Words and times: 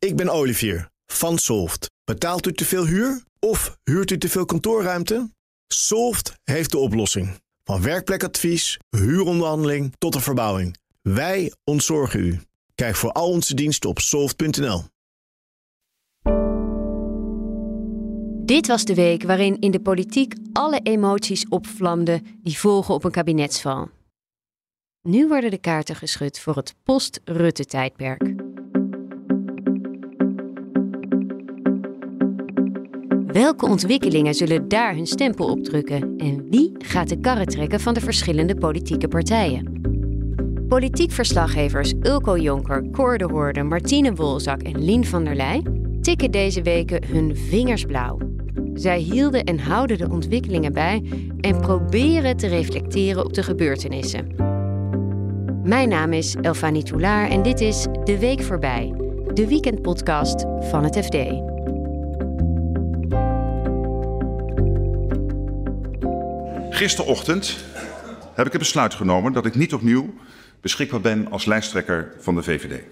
Ik 0.00 0.16
ben 0.16 0.28
Olivier 0.28 0.90
van 1.06 1.38
Solft. 1.38 1.90
Betaalt 2.04 2.46
u 2.46 2.52
te 2.52 2.64
veel 2.64 2.86
huur 2.86 3.22
of 3.38 3.78
huurt 3.84 4.10
u 4.10 4.18
te 4.18 4.28
veel 4.28 4.44
kantoorruimte? 4.44 5.30
Solft 5.66 6.34
heeft 6.44 6.70
de 6.70 6.78
oplossing. 6.78 7.40
Van 7.64 7.82
werkplekadvies, 7.82 8.78
huuronderhandeling 8.90 9.94
tot 9.98 10.12
de 10.12 10.20
verbouwing. 10.20 10.76
Wij 11.02 11.52
ontzorgen 11.64 12.20
u. 12.20 12.40
Kijk 12.74 12.96
voor 12.96 13.12
al 13.12 13.30
onze 13.30 13.54
diensten 13.54 13.90
op 13.90 13.98
soft.nl. 13.98 14.84
Dit 18.44 18.66
was 18.66 18.84
de 18.84 18.94
week 18.94 19.22
waarin 19.22 19.58
in 19.58 19.70
de 19.70 19.80
politiek 19.80 20.34
alle 20.52 20.80
emoties 20.82 21.48
opvlamden 21.48 22.26
die 22.42 22.58
volgen 22.58 22.94
op 22.94 23.04
een 23.04 23.10
kabinetsval. 23.10 23.88
Nu 25.02 25.28
worden 25.28 25.50
de 25.50 25.60
kaarten 25.60 25.96
geschud 25.96 26.40
voor 26.40 26.56
het 26.56 26.74
post-Rutte-tijdperk. 26.82 28.39
Welke 33.32 33.66
ontwikkelingen 33.66 34.34
zullen 34.34 34.68
daar 34.68 34.94
hun 34.94 35.06
stempel 35.06 35.46
op 35.46 35.64
drukken 35.64 36.14
en 36.16 36.46
wie 36.48 36.72
gaat 36.78 37.08
de 37.08 37.20
karren 37.20 37.46
trekken 37.46 37.80
van 37.80 37.94
de 37.94 38.00
verschillende 38.00 38.54
politieke 38.54 39.08
partijen? 39.08 39.80
Politiek 40.68 41.10
verslaggevers 41.10 41.92
Ulko 42.02 42.38
Jonker, 42.38 42.90
Cor 42.90 43.18
de 43.18 43.24
Hoorde, 43.24 43.62
Martine 43.62 44.14
Wolzak 44.14 44.62
en 44.62 44.84
Lien 44.84 45.04
van 45.04 45.24
der 45.24 45.34
Leij 45.34 45.62
tikken 46.00 46.30
deze 46.30 46.62
weken 46.62 47.04
hun 47.06 47.36
vingers 47.36 47.84
blauw. 47.84 48.18
Zij 48.74 48.98
hielden 48.98 49.44
en 49.44 49.58
houden 49.58 49.98
de 49.98 50.08
ontwikkelingen 50.10 50.72
bij 50.72 51.02
en 51.40 51.60
proberen 51.60 52.36
te 52.36 52.46
reflecteren 52.46 53.24
op 53.24 53.34
de 53.34 53.42
gebeurtenissen. 53.42 54.34
Mijn 55.64 55.88
naam 55.88 56.12
is 56.12 56.36
Elfanie 56.40 56.82
Toulaar 56.82 57.28
en 57.28 57.42
dit 57.42 57.60
is 57.60 57.86
De 58.04 58.18
Week 58.18 58.42
Voorbij, 58.42 58.94
de 59.34 59.48
weekendpodcast 59.48 60.44
van 60.60 60.84
het 60.84 60.98
FD. 60.98 61.49
Gisterochtend 66.80 67.56
heb 68.34 68.46
ik 68.46 68.52
het 68.52 68.60
besluit 68.60 68.94
genomen 68.94 69.32
dat 69.32 69.46
ik 69.46 69.54
niet 69.54 69.74
opnieuw 69.74 70.14
beschikbaar 70.60 71.00
ben 71.00 71.30
als 71.30 71.44
lijsttrekker 71.44 72.12
van 72.20 72.34
de 72.34 72.42
VVD. 72.42 72.82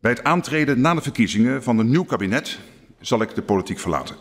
Bij 0.00 0.10
het 0.10 0.24
aantreden 0.24 0.80
na 0.80 0.94
de 0.94 1.00
verkiezingen 1.00 1.62
van 1.62 1.78
een 1.78 1.90
nieuw 1.90 2.04
kabinet 2.04 2.58
zal 3.00 3.22
ik 3.22 3.34
de 3.34 3.42
politiek 3.42 3.78
verlaten. 3.78 4.16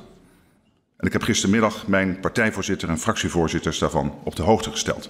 En 0.98 1.08
ik 1.08 1.14
heb 1.14 1.22
gistermiddag 1.22 1.88
mijn 1.88 2.20
partijvoorzitter 2.20 2.90
en 2.90 3.00
fractievoorzitters 3.00 3.80
daarvan 3.80 4.16
op 4.24 4.36
de 4.36 4.44
hoogte 4.44 4.72
gesteld. 4.72 5.10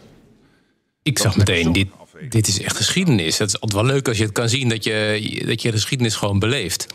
Ik 1.04 1.20
zag 1.20 1.38
meteen, 1.38 1.72
dit, 1.72 1.88
dit 2.30 2.48
is 2.48 2.62
echt 2.62 2.78
geschiedenis. 2.78 3.38
Het 3.38 3.48
is 3.48 3.60
altijd 3.60 3.82
wel 3.82 3.92
leuk 3.92 4.08
als 4.08 4.18
je 4.18 4.24
het 4.24 4.34
kan 4.34 4.50
zien 4.50 4.70
dat 4.70 4.84
je, 4.84 5.44
dat 5.46 5.62
je 5.62 5.72
de 5.72 5.78
geschiedenis 5.78 6.16
gewoon 6.16 6.40
beleeft. 6.40 6.88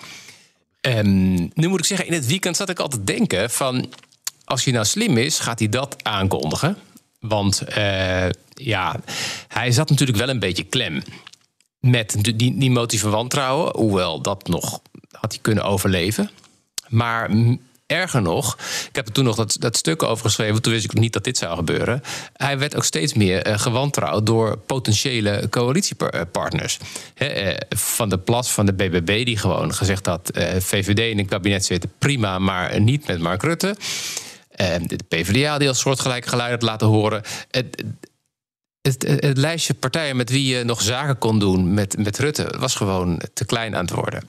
Um, 0.80 1.50
nu 1.54 1.68
moet 1.68 1.78
ik 1.78 1.84
zeggen, 1.84 2.06
in 2.06 2.12
het 2.12 2.26
weekend 2.26 2.56
zat 2.56 2.68
ik 2.68 2.78
altijd 2.78 3.06
denken 3.06 3.50
van... 3.50 3.88
als 4.46 4.64
hij 4.64 4.72
nou 4.72 4.84
slim 4.84 5.16
is, 5.16 5.38
gaat 5.38 5.58
hij 5.58 5.68
dat 5.68 5.96
aankondigen. 6.02 6.76
Want 7.20 7.62
uh, 7.78 8.28
ja, 8.54 9.00
hij 9.48 9.70
zat 9.72 9.90
natuurlijk 9.90 10.18
wel 10.18 10.28
een 10.28 10.38
beetje 10.38 10.64
klem 10.64 11.02
met 11.80 12.16
die, 12.20 12.58
die 12.58 12.70
motie 12.70 13.00
van 13.00 13.10
wantrouwen. 13.10 13.76
Hoewel 13.76 14.20
dat 14.20 14.48
nog 14.48 14.80
had 15.10 15.32
hij 15.32 15.40
kunnen 15.42 15.64
overleven. 15.64 16.30
Maar 16.88 17.30
erger 17.86 18.22
nog, 18.22 18.58
ik 18.88 18.96
heb 18.96 19.06
er 19.06 19.12
toen 19.12 19.24
nog 19.24 19.36
dat, 19.36 19.56
dat 19.58 19.76
stuk 19.76 20.02
over 20.02 20.24
geschreven. 20.24 20.62
Toen 20.62 20.72
wist 20.72 20.84
ik 20.84 20.92
niet 20.92 21.12
dat 21.12 21.24
dit 21.24 21.38
zou 21.38 21.56
gebeuren. 21.56 22.02
Hij 22.32 22.58
werd 22.58 22.76
ook 22.76 22.84
steeds 22.84 23.14
meer 23.14 23.48
uh, 23.48 23.58
gewantrouwd 23.58 24.26
door 24.26 24.58
potentiële 24.58 25.46
coalitiepartners. 25.50 26.78
uh, 27.18 27.54
van 27.68 28.08
de 28.08 28.18
Plas 28.18 28.50
van 28.50 28.66
de 28.66 28.72
BBB, 28.72 29.24
die 29.24 29.36
gewoon 29.36 29.74
gezegd 29.74 30.06
had: 30.06 30.30
VVD 30.58 30.98
in 30.98 31.18
een 31.18 31.26
kabinet 31.26 31.64
zitten 31.64 31.92
prima, 31.98 32.38
maar 32.38 32.80
niet 32.80 33.06
met 33.06 33.20
Mark 33.20 33.42
Rutte. 33.42 33.76
De 34.86 35.04
PvdA 35.08 35.58
die 35.58 35.68
als 35.68 35.78
soortgelijke 35.78 36.28
geluid 36.28 36.50
had 36.50 36.62
laten 36.62 36.86
horen. 36.86 37.22
Het, 37.50 37.84
het, 38.80 39.02
het, 39.02 39.36
lijstje 39.36 39.74
partijen 39.74 40.16
met 40.16 40.30
wie 40.30 40.56
je 40.56 40.64
nog 40.64 40.82
zaken 40.82 41.18
kon 41.18 41.38
doen 41.38 41.74
met, 41.74 41.96
met 41.98 42.18
Rutte 42.18 42.54
was 42.58 42.74
gewoon 42.74 43.20
te 43.32 43.44
klein 43.44 43.76
aan 43.76 43.84
het 43.84 43.94
worden 43.94 44.22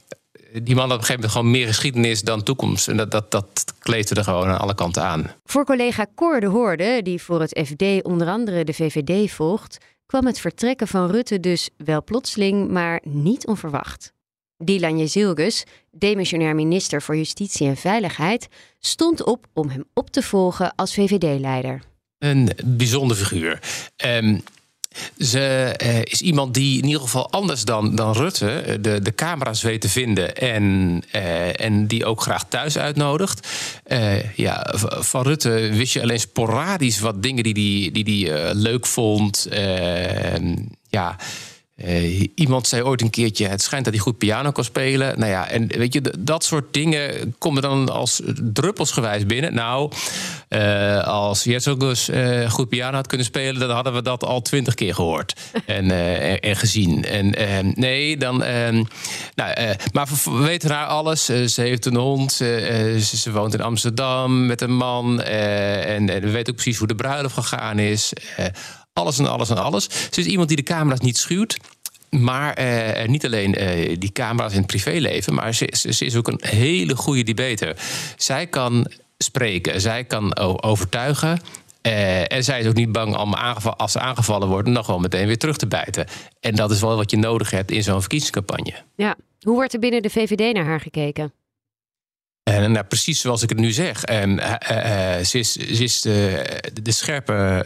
die 0.63 0.75
man 0.75 0.90
had 0.90 0.94
op 0.94 1.00
een 1.00 1.06
gegeven 1.06 1.16
moment 1.16 1.31
gewoon 1.31 1.51
meer 1.51 1.68
geschiedenis 1.68 2.22
dan 2.22 2.44
toekomst. 2.44 2.88
En 2.88 2.97
dat, 2.97 3.12
dat, 3.12 3.31
dat 3.31 3.74
kleefde 3.79 4.16
er 4.16 4.24
gewoon 4.24 4.47
aan 4.47 4.59
alle 4.59 4.75
kanten 4.75 5.03
aan. 5.03 5.31
Voor 5.44 5.66
collega 5.66 6.06
Cor 6.16 6.40
de 6.40 6.46
Hoorde, 6.46 7.01
die 7.01 7.22
voor 7.22 7.41
het 7.41 7.62
FD 7.66 8.03
onder 8.03 8.28
andere 8.28 8.63
de 8.63 8.74
VVD 8.74 9.31
volgt, 9.31 9.78
kwam 10.06 10.25
het 10.25 10.40
vertrekken 10.40 10.88
van 10.88 11.12
Rutte 11.12 11.40
dus 11.40 11.69
wel 11.78 12.03
plotseling, 12.03 12.69
maar 12.69 13.01
niet 13.03 13.47
onverwacht. 13.47 14.13
Dylan 14.57 14.97
Jezilgus, 14.97 15.63
demissionair 15.91 16.56
minister 16.56 17.01
voor 17.01 17.16
Justitie 17.18 17.68
en 17.68 17.78
Veiligheid, 17.78 18.47
stond 18.79 19.23
op 19.23 19.47
om 19.53 19.69
hem 19.69 19.84
op 19.94 20.09
te 20.09 20.22
volgen 20.22 20.75
als 20.75 20.94
VVD-leider. 20.94 21.81
Een 22.19 22.50
bijzonder 22.66 23.18
figuur. 23.18 23.59
Um, 24.06 24.44
ze 25.19 25.75
uh, 25.84 26.01
is 26.01 26.22
iemand 26.22 26.53
die 26.53 26.78
in 26.78 26.85
ieder 26.85 27.01
geval 27.01 27.31
anders 27.31 27.63
dan, 27.63 27.95
dan 27.95 28.13
Rutte 28.13 28.50
eh, 28.50 28.75
de, 28.81 29.01
de 29.01 29.16
camera's 29.16 29.62
weet 29.62 29.81
te 29.81 29.90
vinden 29.90 30.35
en, 30.35 30.63
uh, 31.16 31.62
en 31.62 31.88
die 31.88 32.06
ook 32.06 32.22
graag 32.22 32.44
thuis 32.47 32.78
uitnodigt. 32.78 33.47
Ja, 34.35 34.74
van 34.79 35.22
Rutte 35.22 35.50
wist 35.74 35.94
je 35.94 36.01
alleen 36.01 36.19
sporadisch 36.19 37.00
wat 37.00 37.24
dingen 37.24 37.44
die 37.44 37.53
hij 37.53 37.62
die, 37.62 37.91
die, 37.91 38.03
die, 38.03 38.56
leuk 38.56 38.85
vond. 38.85 39.47
ja. 40.89 41.16
Uh, 41.85 42.27
iemand 42.35 42.67
zei 42.67 42.83
ooit 42.83 43.01
een 43.01 43.09
keertje: 43.09 43.47
het 43.47 43.61
schijnt 43.61 43.85
dat 43.85 43.93
hij 43.93 44.03
goed 44.03 44.17
piano 44.17 44.51
kan 44.51 44.63
spelen. 44.63 45.19
Nou 45.19 45.31
ja, 45.31 45.47
en 45.47 45.67
weet 45.67 45.93
je, 45.93 46.13
dat 46.19 46.43
soort 46.43 46.73
dingen 46.73 47.35
komen 47.38 47.61
dan 47.61 47.89
als 47.89 48.21
druppelsgewijs 48.53 49.25
binnen. 49.25 49.53
Nou, 49.53 49.91
uh, 50.49 51.07
als 51.07 51.43
Jetsogus 51.43 52.09
uh, 52.09 52.43
eh, 52.43 52.51
goed 52.51 52.69
piano 52.69 52.95
had 52.95 53.07
kunnen 53.07 53.25
spelen, 53.25 53.59
dan 53.59 53.69
hadden 53.69 53.93
we 53.93 54.01
dat 54.01 54.23
al 54.23 54.41
twintig 54.41 54.73
keer 54.73 54.95
gehoord 54.95 55.33
en, 55.65 55.91
en, 56.41 56.55
gezien. 56.55 57.03
En 57.03 57.73
nee, 57.75 58.17
dan. 58.17 58.38
nou, 59.35 59.75
maar 59.91 60.07
we 60.23 60.31
weten 60.31 60.71
haar 60.71 60.85
alles. 60.85 61.25
ze 61.25 61.61
heeft 61.61 61.85
een 61.85 61.95
hond. 61.95 62.31
Ze, 62.31 62.99
ze, 63.15 63.31
woont 63.31 63.53
in 63.53 63.61
Amsterdam 63.61 64.45
met 64.45 64.61
een 64.61 64.75
man. 64.75 65.21
en, 65.21 66.09
en, 66.09 66.21
we 66.21 66.31
weten 66.31 66.53
ook 66.53 66.59
precies 66.59 66.77
hoe 66.77 66.88
de 66.88 66.95
bruiloft 66.95 67.33
gegaan 67.33 67.79
is. 67.79 68.13
Alles 68.97 69.19
en 69.19 69.30
alles 69.30 69.50
en 69.50 69.58
alles. 69.58 69.88
Ze 70.12 70.19
is 70.19 70.25
iemand 70.25 70.47
die 70.47 70.58
de 70.58 70.63
camera's 70.63 71.00
niet 71.00 71.18
schuwt. 71.18 71.58
Maar 72.09 72.53
eh, 72.53 73.08
niet 73.08 73.25
alleen 73.25 73.56
eh, 73.56 73.96
die 74.00 74.12
camera's 74.12 74.52
in 74.52 74.58
het 74.58 74.68
privéleven, 74.68 75.34
maar 75.34 75.53
ze, 75.53 75.66
is 76.06 76.16
ook 76.16 76.28
een 76.28 76.41
hele 76.41 76.96
goede 76.96 77.24
debater. 77.24 77.75
Zij 78.18 78.47
kan 78.47 78.91
spreken, 79.18 79.81
zij 79.81 80.03
kan 80.03 80.38
overtuigen. 80.62 81.40
En 82.28 82.44
zij 82.44 82.59
is 82.59 82.68
ook 82.68 82.74
niet 82.74 82.91
bang 82.91 83.18
om 83.18 83.34
als 83.34 83.91
ze 83.91 84.00
aangevallen 84.00 84.47
worden, 84.47 84.74
nog 84.74 84.88
wel 84.88 85.00
meteen 85.00 85.28
weer 85.28 85.38
terug 85.38 85.57
te 85.57 85.68
bijten. 85.68 86.07
En 86.40 86.56
dat 86.56 86.72
is 86.72 86.81
wel 86.81 86.96
wat 86.96 87.12
je 87.12 87.18
nodig 87.18 87.52
hebt 87.52 87.72
in 87.72 87.84
zo'n 87.84 88.00
verkiezingscampagne. 88.00 88.74
Ja, 88.96 89.16
hoe 89.41 89.56
wordt 89.56 89.74
er 89.74 89.80
binnen 89.80 90.02
de 90.02 90.09
VVD 90.09 90.53
naar 90.53 90.66
haar 90.66 90.81
gekeken? 90.81 91.34
En 92.47 92.72
nou, 92.72 92.85
precies 92.85 93.22
zoals 93.22 93.41
ik 93.41 93.50
het 93.50 93.59
nu 93.59 93.72
zeg. 93.72 94.03
En, 94.03 94.30
uh, 94.30 95.25
ze 95.25 95.40
is, 95.40 95.52
ze 95.52 95.84
is 95.84 96.02
de, 96.02 96.44
de 96.84 96.91
scherpe 96.91 97.63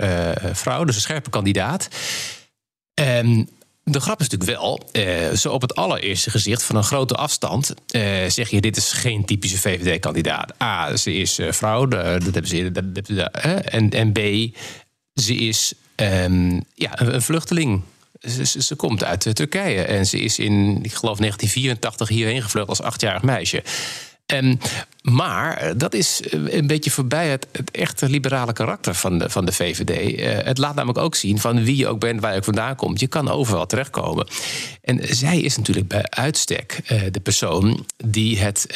vrouw, 0.53 0.83
dus 0.83 0.95
een 0.95 1.01
scherpe 1.01 1.29
kandidaat. 1.29 1.87
En 2.93 3.49
de 3.83 3.99
grap 3.99 4.19
is 4.19 4.29
natuurlijk 4.29 4.59
wel, 4.59 4.89
zo 5.35 5.51
op 5.51 5.61
het 5.61 5.75
allereerste 5.75 6.29
gezicht 6.29 6.63
van 6.63 6.75
een 6.75 6.83
grote 6.83 7.15
afstand, 7.15 7.73
zeg 8.27 8.49
je: 8.49 8.61
dit 8.61 8.77
is 8.77 8.91
geen 8.91 9.25
typische 9.25 9.57
VVD-kandidaat. 9.57 10.61
A, 10.61 10.95
ze 10.97 11.13
is 11.13 11.39
vrouw, 11.49 11.85
dat 11.85 12.23
hebben 12.23 12.47
ze, 12.47 12.71
dat, 12.71 13.31
en, 13.63 13.89
en 13.89 14.11
B, 14.11 14.19
ze 15.13 15.35
is 15.35 15.73
um, 15.95 16.63
ja, 16.73 17.01
een, 17.01 17.21
vluchteling. 17.21 17.81
Ze, 18.19 18.45
ze, 18.45 18.61
ze, 18.61 18.75
komt 18.75 19.03
uit 19.03 19.35
Turkije 19.35 19.81
en 19.81 20.05
ze 20.05 20.19
is 20.19 20.39
in, 20.39 20.79
ik 20.83 20.93
geloof, 20.93 21.17
1984 21.17 22.07
hierheen 22.07 22.41
gevlucht 22.41 22.69
als 22.69 22.81
achtjarig 22.81 23.21
meisje. 23.21 23.63
Maar 25.01 25.57
eh, 25.57 25.71
dat 25.77 25.93
is 25.93 26.21
eh, 26.21 26.53
een 26.53 26.67
beetje 26.67 26.91
voorbij 26.91 27.29
het, 27.29 27.47
echte 27.71 28.09
liberale 28.09 28.53
karakter 28.53 28.95
van 28.95 29.17
de, 29.17 29.29
van 29.29 29.45
de 29.45 29.51
VVD. 29.51 30.19
Eh, 30.19 30.45
het 30.45 30.57
laat 30.57 30.75
namelijk 30.75 30.99
ook 30.99 31.15
zien 31.15 31.39
van 31.39 31.63
wie 31.63 31.75
je 31.75 31.87
ook 31.87 31.99
bent, 31.99 32.21
waar 32.21 32.31
je 32.31 32.37
ook 32.37 32.43
vandaan 32.43 32.75
komt. 32.75 32.99
Je 32.99 33.07
kan 33.07 33.29
overal 33.29 33.65
terechtkomen. 33.65 34.27
En 34.81 34.99
zij 35.15 35.39
is 35.39 35.57
natuurlijk 35.57 35.87
bij 35.87 36.05
uitstek 36.09 36.81
de 37.11 37.19
persoon 37.19 37.85
die 38.05 38.39
het 38.39 38.67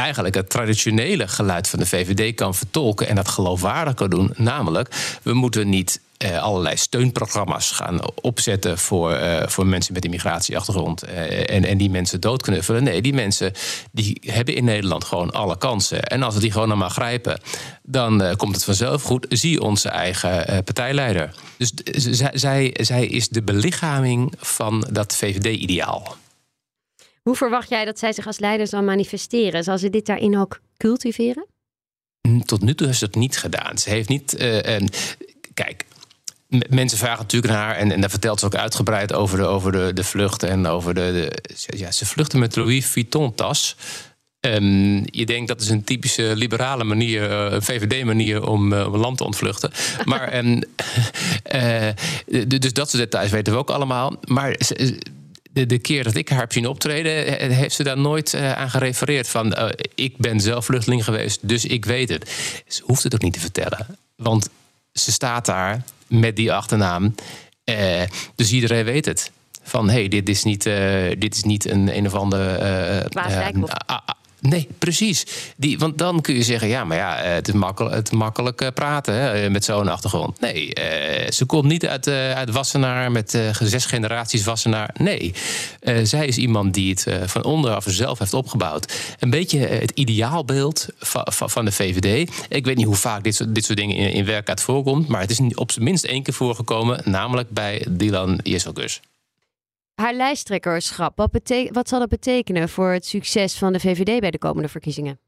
eigenlijk 0.00 0.34
het 0.34 0.50
traditionele 0.50 1.28
geluid 1.28 1.68
van 1.68 1.78
de 1.78 1.86
VVD 1.86 2.34
kan 2.34 2.54
vertolken 2.54 3.08
en 3.08 3.14
dat 3.14 3.28
geloofwaardig 3.28 3.94
kan 3.94 4.10
doen. 4.10 4.32
Namelijk, 4.36 5.18
we 5.22 5.32
moeten 5.32 5.68
niet 5.68 6.00
uh, 6.24 6.42
allerlei 6.42 6.76
steunprogramma's 6.76 7.70
gaan 7.70 8.00
opzetten 8.20 8.78
voor, 8.78 9.12
uh, 9.12 9.46
voor 9.46 9.66
mensen 9.66 9.94
met 9.94 10.04
een 10.04 10.10
migratieachtergrond. 10.10 11.04
Uh, 11.04 11.50
en, 11.50 11.64
en 11.64 11.78
die 11.78 11.90
mensen 11.90 12.20
doodknuffelen. 12.20 12.82
Nee, 12.82 13.02
die 13.02 13.14
mensen 13.14 13.52
die 13.92 14.20
hebben 14.26 14.54
in 14.54 14.64
Nederland 14.64 15.04
gewoon 15.04 15.30
alle 15.30 15.58
kansen. 15.58 16.02
En 16.04 16.22
als 16.22 16.34
we 16.34 16.40
die 16.40 16.52
gewoon 16.52 16.68
allemaal 16.68 16.88
grijpen, 16.88 17.40
dan 17.82 18.36
komt 18.36 18.54
het 18.54 18.64
vanzelf 18.64 19.02
goed. 19.02 19.26
Zie 19.28 19.60
onze 19.60 19.88
eigen 19.88 20.64
partijleider. 20.64 21.34
Dus 21.56 21.72
zij, 22.32 22.74
zij 22.80 23.06
is 23.06 23.28
de 23.28 23.42
belichaming 23.42 24.32
van 24.38 24.86
dat 24.90 25.16
VVD-ideaal. 25.16 26.16
Hoe 27.30 27.38
verwacht 27.38 27.68
jij 27.68 27.84
dat 27.84 27.98
zij 27.98 28.12
zich 28.12 28.26
als 28.26 28.38
leider 28.38 28.66
zal 28.66 28.82
manifesteren? 28.82 29.64
Zal 29.64 29.78
ze 29.78 29.90
dit 29.90 30.06
daarin 30.06 30.38
ook 30.38 30.60
cultiveren? 30.76 31.46
Hm, 32.28 32.40
tot 32.40 32.62
nu 32.62 32.74
toe 32.74 32.86
heeft 32.86 32.98
ze 32.98 33.04
het 33.04 33.14
niet 33.14 33.38
gedaan. 33.38 33.78
Ze 33.78 33.90
heeft 33.90 34.08
niet. 34.08 34.40
Uh, 34.40 34.76
kijk, 35.54 35.84
mensen 36.68 36.98
vragen 36.98 37.22
natuurlijk 37.22 37.52
naar 37.52 37.62
haar, 37.64 37.76
en, 37.76 37.92
en 37.92 38.00
daar 38.00 38.10
vertelt 38.10 38.40
ze 38.40 38.46
ook 38.46 38.54
uitgebreid 38.54 39.12
over 39.12 39.38
de, 39.38 39.44
over 39.44 39.72
de, 39.72 39.92
de 39.92 40.04
vlucht 40.04 40.42
en 40.42 40.66
over 40.66 40.94
de, 40.94 41.00
de 41.12 41.76
ja, 41.76 41.90
ze 41.90 42.06
vluchten 42.06 42.38
met 42.38 42.56
Louis 42.56 42.86
Vuitton-tas. 42.86 43.76
Um, 44.40 45.02
je 45.04 45.26
denkt 45.26 45.48
dat 45.48 45.60
is 45.60 45.68
een 45.68 45.84
typische 45.84 46.36
liberale 46.36 46.84
manier, 46.84 47.30
eh, 47.30 47.52
een 47.52 47.62
VVD-manier 47.62 48.46
om, 48.46 48.72
uh, 48.72 48.94
land 48.94 49.16
te 49.16 49.24
ontvluchten. 49.24 49.70
Maar, 50.04 50.34
um, 50.38 50.62
uh, 51.54 51.88
dus 52.46 52.72
dat 52.72 52.90
soort 52.90 53.02
details 53.02 53.30
weten 53.30 53.52
we 53.52 53.58
ook 53.58 53.70
allemaal. 53.70 54.16
Maar 54.24 54.56
de, 55.52 55.66
de 55.66 55.78
keer 55.78 56.04
dat 56.04 56.14
ik 56.14 56.28
haar 56.28 56.40
heb 56.40 56.52
zien 56.52 56.66
optreden, 56.66 57.52
heeft 57.52 57.74
ze 57.74 57.82
daar 57.82 57.98
nooit 57.98 58.34
aan 58.34 58.70
gerefereerd. 58.70 59.28
Van 59.28 59.54
ik 59.94 60.16
ben 60.16 60.40
zelf 60.40 60.64
vluchteling 60.64 61.04
geweest, 61.04 61.48
dus 61.48 61.64
ik 61.64 61.84
weet 61.84 62.08
het. 62.08 62.30
Ze 62.66 62.82
hoeft 62.84 63.02
het 63.02 63.14
ook 63.14 63.22
niet 63.22 63.32
te 63.32 63.40
vertellen. 63.40 63.86
Want 64.16 64.48
ze 64.92 65.12
staat 65.12 65.46
daar 65.46 65.84
met 66.06 66.36
die 66.36 66.52
achternaam. 66.52 67.14
dus 68.34 68.52
iedereen 68.52 68.84
weet 68.84 69.04
het 69.04 69.30
van 69.62 69.90
hey, 69.90 70.08
dit 70.08 70.28
is 70.28 70.42
niet, 70.42 70.62
dit 71.18 71.36
is 71.36 71.42
niet 71.42 71.70
een 71.70 71.96
een 71.96 72.06
of 72.06 72.14
andere. 72.14 73.08
Uh, 74.42 74.50
Nee, 74.50 74.68
precies. 74.78 75.26
Die, 75.56 75.78
want 75.78 75.98
dan 75.98 76.20
kun 76.20 76.34
je 76.34 76.42
zeggen, 76.42 76.68
ja, 76.68 76.84
maar 76.84 76.96
ja, 76.96 77.16
eh, 77.16 77.32
het 77.32 77.48
is 77.48 77.54
makkelijk, 77.54 77.94
het 77.94 78.12
makkelijk 78.12 78.60
eh, 78.60 78.68
praten 78.74 79.14
hè, 79.14 79.30
eh, 79.30 79.50
met 79.50 79.64
zo'n 79.64 79.88
achtergrond. 79.88 80.40
Nee, 80.40 80.72
ze 81.30 81.44
komt 81.46 81.64
niet 81.64 81.86
uit, 81.86 82.08
uit 82.08 82.50
Wassenaar 82.50 83.12
met 83.12 83.38
zes 83.60 83.84
generaties 83.84 84.44
Wassenaar. 84.44 84.94
Nee, 84.98 85.34
zij 86.02 86.26
is 86.26 86.36
iemand 86.36 86.74
die 86.74 86.90
het 86.90 87.06
van 87.30 87.44
onderaf 87.44 87.84
zelf 87.88 88.18
heeft 88.18 88.34
opgebouwd. 88.34 88.92
Een 89.18 89.30
beetje 89.30 89.58
het 89.58 89.90
ideaalbeeld 89.94 90.86
van, 90.98 91.64
de 91.64 91.72
VVD. 91.72 92.30
Ik 92.48 92.64
weet 92.64 92.76
niet 92.76 92.86
hoe 92.86 92.94
vaak 92.94 93.24
dit 93.24 93.34
soort, 93.34 93.54
dit 93.54 93.64
soort 93.64 93.78
dingen 93.78 93.96
in, 93.96 94.04
in 94.04 94.24
werkelijkheid 94.24 94.62
voorkomt, 94.62 95.08
maar 95.08 95.20
het 95.20 95.30
is 95.30 95.40
op 95.54 95.72
zijn 95.72 95.84
minst 95.84 96.04
één 96.04 96.22
keer 96.22 96.34
voorgekomen, 96.34 97.02
namelijk 97.04 97.50
bij 97.50 97.86
Dylan 97.90 98.40
Jezelgus 98.42 99.00
haar 100.00 100.14
lijsttrekkerschap, 100.14 101.16
wat, 101.16 101.30
wat 101.72 101.88
zal 101.88 101.98
dat 101.98 102.08
betekenen 102.08 102.68
voor 102.68 102.90
het 102.90 103.06
succes 103.06 103.54
van 103.54 103.72
de 103.72 103.80
VVD 103.80 104.20
bij 104.20 104.30
de 104.30 104.38
komende 104.38 104.68
verkiezingen? 104.68 105.18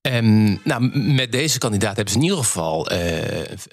Um, 0.00 0.60
nou, 0.64 0.98
met 0.98 1.32
deze 1.32 1.58
kandidaat 1.58 1.96
hebben 1.96 2.12
ze 2.12 2.18
in 2.18 2.24
ieder 2.24 2.38
geval 2.38 2.92
uh, 2.92 2.98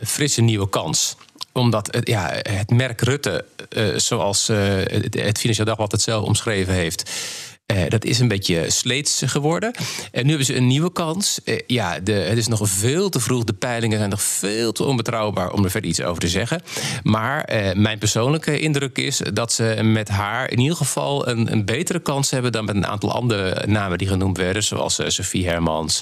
frisse 0.04 0.42
nieuwe 0.42 0.70
kans 0.70 1.18
omdat 1.54 1.88
het, 1.94 2.08
ja, 2.08 2.30
het 2.42 2.70
merk 2.70 3.02
Rutte, 3.02 3.46
uh, 3.70 3.98
zoals 3.98 4.50
uh, 4.50 4.58
het, 4.68 5.14
het 5.14 5.40
Financieel 5.40 5.66
Dagblad 5.66 5.92
het 5.92 6.02
zelf 6.02 6.26
omschreven 6.26 6.74
heeft, 6.74 7.12
uh, 7.72 7.90
dat 7.90 8.06
is 8.06 8.20
een 8.20 8.28
beetje 8.28 8.70
sleets 8.70 9.22
geworden. 9.26 9.72
En 10.12 10.24
nu 10.24 10.30
hebben 10.30 10.46
ze 10.46 10.56
een 10.56 10.68
nieuwe 10.68 10.92
kans. 10.92 11.40
Uh, 11.46 11.60
ja, 11.68 12.00
de, 12.00 12.12
het 12.12 12.38
is 12.38 12.48
nog 12.48 12.60
veel 12.64 13.10
te 13.10 13.20
vroeg. 13.20 13.44
De 13.44 13.54
peilingen 13.54 13.98
zijn 13.98 14.10
nog 14.10 14.22
veel 14.22 14.72
te 14.72 14.84
onbetrouwbaar 14.84 15.52
om 15.52 15.64
er 15.64 15.72
verder 15.72 15.90
iets 15.90 16.02
over 16.02 16.22
te 16.22 16.28
zeggen. 16.28 16.62
Maar 17.04 17.50
uh, 17.54 17.74
mijn 17.74 17.98
persoonlijke 17.98 18.60
indruk 18.60 18.98
is 18.98 19.22
dat 19.34 19.54
ze 19.54 19.80
met 19.84 20.10
haar 20.10 20.52
in 20.52 20.60
ieder 20.60 20.78
geval 20.78 21.28
een, 21.28 21.52
een 21.52 21.66
betere 21.66 22.00
kans 22.00 22.32
hebben 22.32 22.52
dan 22.52 22.66
met 22.66 22.76
een 22.76 22.88
aantal 22.88 23.12
andere 23.12 23.68
namen 23.68 23.98
die 23.98 24.08
genoemd 24.08 24.38
werden, 24.38 24.64
zoals 24.64 25.00
Sophie 25.08 25.48
Hermans. 25.48 26.02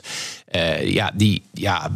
ja, 0.83 1.11
die 1.13 1.41
ja, 1.53 1.91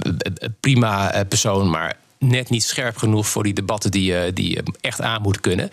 prima 0.60 1.24
persoon, 1.28 1.70
maar 1.70 1.98
net 2.18 2.50
niet 2.50 2.64
scherp 2.64 2.98
genoeg 2.98 3.28
voor 3.28 3.44
die 3.44 3.54
debatten 3.54 3.92
die, 3.92 4.34
die 4.34 4.60
echt 4.82 5.02
aan 5.02 5.22
moet 5.22 5.40
kunnen. 5.40 5.70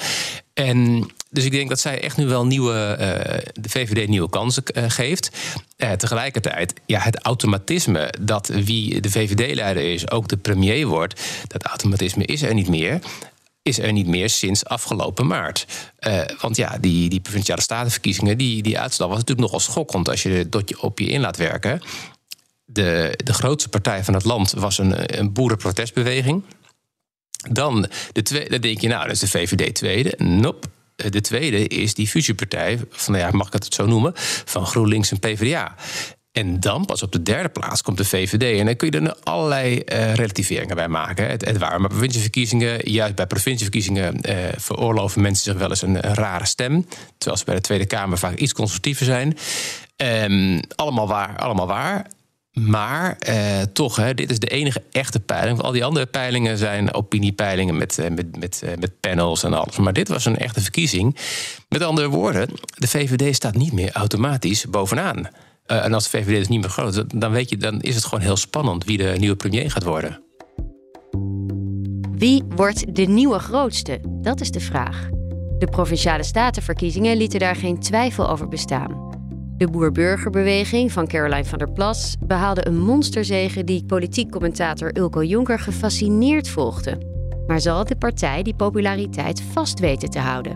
En 0.54 1.10
dus 1.30 1.44
ik 1.44 1.50
denk 1.50 1.68
dat 1.68 1.80
zij 1.80 2.02
echt 2.02 2.16
nu 2.16 2.26
wel 2.26 2.46
nieuwe, 2.46 2.96
uh, 3.00 3.52
de 3.52 3.68
VVD 3.68 4.08
nieuwe 4.08 4.30
kansen 4.30 4.62
uh, 4.74 4.84
geeft. 4.88 5.30
Uh, 5.76 5.92
tegelijkertijd, 5.92 6.74
ja, 6.86 7.00
het 7.00 7.18
automatisme 7.18 8.14
dat 8.20 8.46
wie 8.48 9.00
de 9.00 9.10
VVD-leider 9.10 9.92
is 9.92 10.10
ook 10.10 10.28
de 10.28 10.36
premier 10.36 10.86
wordt, 10.86 11.20
dat 11.46 11.62
automatisme 11.62 12.24
is 12.24 12.42
er 12.42 12.54
niet 12.54 12.68
meer 12.68 13.00
is 13.62 13.78
er 13.78 13.92
niet 13.92 14.06
meer 14.06 14.30
sinds 14.30 14.64
afgelopen 14.64 15.26
maart. 15.26 15.66
Want 16.40 16.56
ja, 16.56 16.78
die, 16.78 17.08
die 17.08 17.20
provinciale 17.20 17.60
statenverkiezingen, 17.60 18.38
die, 18.38 18.62
die 18.62 18.78
uitslag 18.78 19.08
was 19.08 19.16
natuurlijk 19.18 19.46
nogal 19.46 19.60
schokkend 19.60 20.08
als 20.08 20.22
je 20.22 20.30
het 20.30 20.76
op 20.76 20.98
je 20.98 21.06
in 21.06 21.20
laat 21.20 21.36
werken. 21.36 21.80
De, 22.64 23.18
de 23.24 23.32
grootste 23.32 23.68
partij 23.68 24.04
van 24.04 24.14
het 24.14 24.24
land 24.24 24.52
was 24.52 24.78
een, 24.78 25.18
een 25.18 25.32
boerenprotestbeweging. 25.32 26.42
Dan, 27.50 27.86
de 28.12 28.22
tweede, 28.22 28.50
dan 28.50 28.60
denk 28.60 28.80
je, 28.80 28.88
nou, 28.88 29.02
dat 29.02 29.12
is 29.12 29.20
de 29.20 29.28
VVD 29.28 29.74
tweede. 29.74 30.14
Nope. 30.18 30.68
De 31.08 31.20
tweede 31.20 31.66
is 31.66 31.94
die 31.94 32.08
fusiepartij, 32.08 32.78
van, 32.90 33.14
ja, 33.14 33.30
mag 33.30 33.46
ik 33.46 33.52
het 33.52 33.74
zo 33.74 33.86
noemen, 33.86 34.12
van 34.44 34.66
GroenLinks 34.66 35.10
en 35.10 35.18
PvdA. 35.18 35.74
En 36.32 36.60
dan 36.60 36.84
pas 36.84 37.02
op 37.02 37.12
de 37.12 37.22
derde 37.22 37.48
plaats 37.48 37.82
komt 37.82 37.96
de 37.96 38.04
VVD. 38.04 38.58
En 38.58 38.66
dan 38.66 38.76
kun 38.76 38.90
je 38.90 39.00
er 39.00 39.16
allerlei 39.22 39.82
uh, 39.86 40.14
relativeringen 40.14 40.76
bij 40.76 40.88
maken. 40.88 41.28
Het, 41.28 41.44
het 41.44 41.58
waren 41.58 41.80
maar 41.80 41.88
provincieverkiezingen. 41.88 42.90
Juist 42.90 43.14
bij 43.14 43.26
provincieverkiezingen 43.26 44.20
uh, 44.28 44.36
veroorloven 44.56 45.22
mensen 45.22 45.44
zich 45.44 45.60
wel 45.60 45.68
eens 45.68 45.82
een, 45.82 46.00
rare 46.00 46.46
stem. 46.46 46.86
Terwijl 47.18 47.38
ze 47.38 47.44
bij 47.44 47.54
de 47.54 47.60
Tweede 47.60 47.86
Kamer 47.86 48.18
vaak 48.18 48.36
iets 48.36 48.52
constructiever 48.52 49.04
zijn. 49.04 49.36
Um, 49.96 50.60
allemaal 50.74 51.08
waar, 51.08 51.36
allemaal 51.36 51.66
waar. 51.66 52.06
Maar 52.52 53.16
eh, 53.18 53.62
toch, 53.72 53.96
hè, 53.96 54.14
dit 54.14 54.30
is 54.30 54.38
de 54.38 54.46
enige 54.46 54.82
echte 54.90 55.20
peiling. 55.20 55.52
Want 55.56 55.66
al 55.66 55.72
die 55.72 55.84
andere 55.84 56.06
peilingen 56.06 56.58
zijn 56.58 56.94
opiniepeilingen 56.94 57.76
met, 57.76 57.98
eh, 57.98 58.10
met, 58.10 58.38
met, 58.38 58.62
eh, 58.62 58.76
met 58.78 59.00
panels 59.00 59.42
en 59.42 59.54
alles. 59.54 59.76
Maar 59.76 59.92
dit 59.92 60.08
was 60.08 60.24
een 60.24 60.36
echte 60.36 60.60
verkiezing. 60.60 61.16
Met 61.68 61.82
andere 61.82 62.08
woorden, 62.08 62.48
de 62.74 62.88
VVD 62.88 63.34
staat 63.34 63.54
niet 63.54 63.72
meer 63.72 63.92
automatisch 63.92 64.66
bovenaan. 64.66 65.28
Uh, 65.66 65.84
en 65.84 65.94
als 65.94 66.10
de 66.10 66.18
VVD 66.18 66.36
dus 66.36 66.48
niet 66.48 66.60
meer 66.60 66.70
groot 66.70 67.20
dan, 67.20 67.32
weet 67.32 67.50
je, 67.50 67.56
dan 67.56 67.80
is 67.80 67.94
het 67.94 68.04
gewoon 68.04 68.24
heel 68.24 68.36
spannend 68.36 68.84
wie 68.84 68.96
de 68.96 69.14
nieuwe 69.18 69.36
premier 69.36 69.70
gaat 69.70 69.82
worden. 69.82 70.22
Wie 72.12 72.44
wordt 72.48 72.94
de 72.94 73.02
nieuwe 73.02 73.38
grootste? 73.38 74.00
Dat 74.08 74.40
is 74.40 74.50
de 74.50 74.60
vraag. 74.60 75.08
De 75.58 75.66
provinciale 75.70 76.22
statenverkiezingen 76.22 77.16
lieten 77.16 77.40
daar 77.40 77.56
geen 77.56 77.80
twijfel 77.80 78.30
over 78.30 78.48
bestaan. 78.48 79.09
De 79.60 79.70
boer-burgerbeweging 79.70 80.92
van 80.92 81.06
Caroline 81.06 81.44
van 81.44 81.58
der 81.58 81.70
Plas 81.70 82.16
behaalde 82.20 82.66
een 82.66 82.78
monsterzege 82.78 83.64
die 83.64 83.84
politiek 83.84 84.30
commentator 84.30 84.96
Ulko 84.96 85.22
Jonker 85.22 85.58
gefascineerd 85.58 86.48
volgde. 86.48 86.98
Maar 87.46 87.60
zal 87.60 87.84
de 87.84 87.96
partij 87.96 88.42
die 88.42 88.54
populariteit 88.54 89.42
vast 89.42 89.78
weten 89.78 90.10
te 90.10 90.18
houden? 90.18 90.52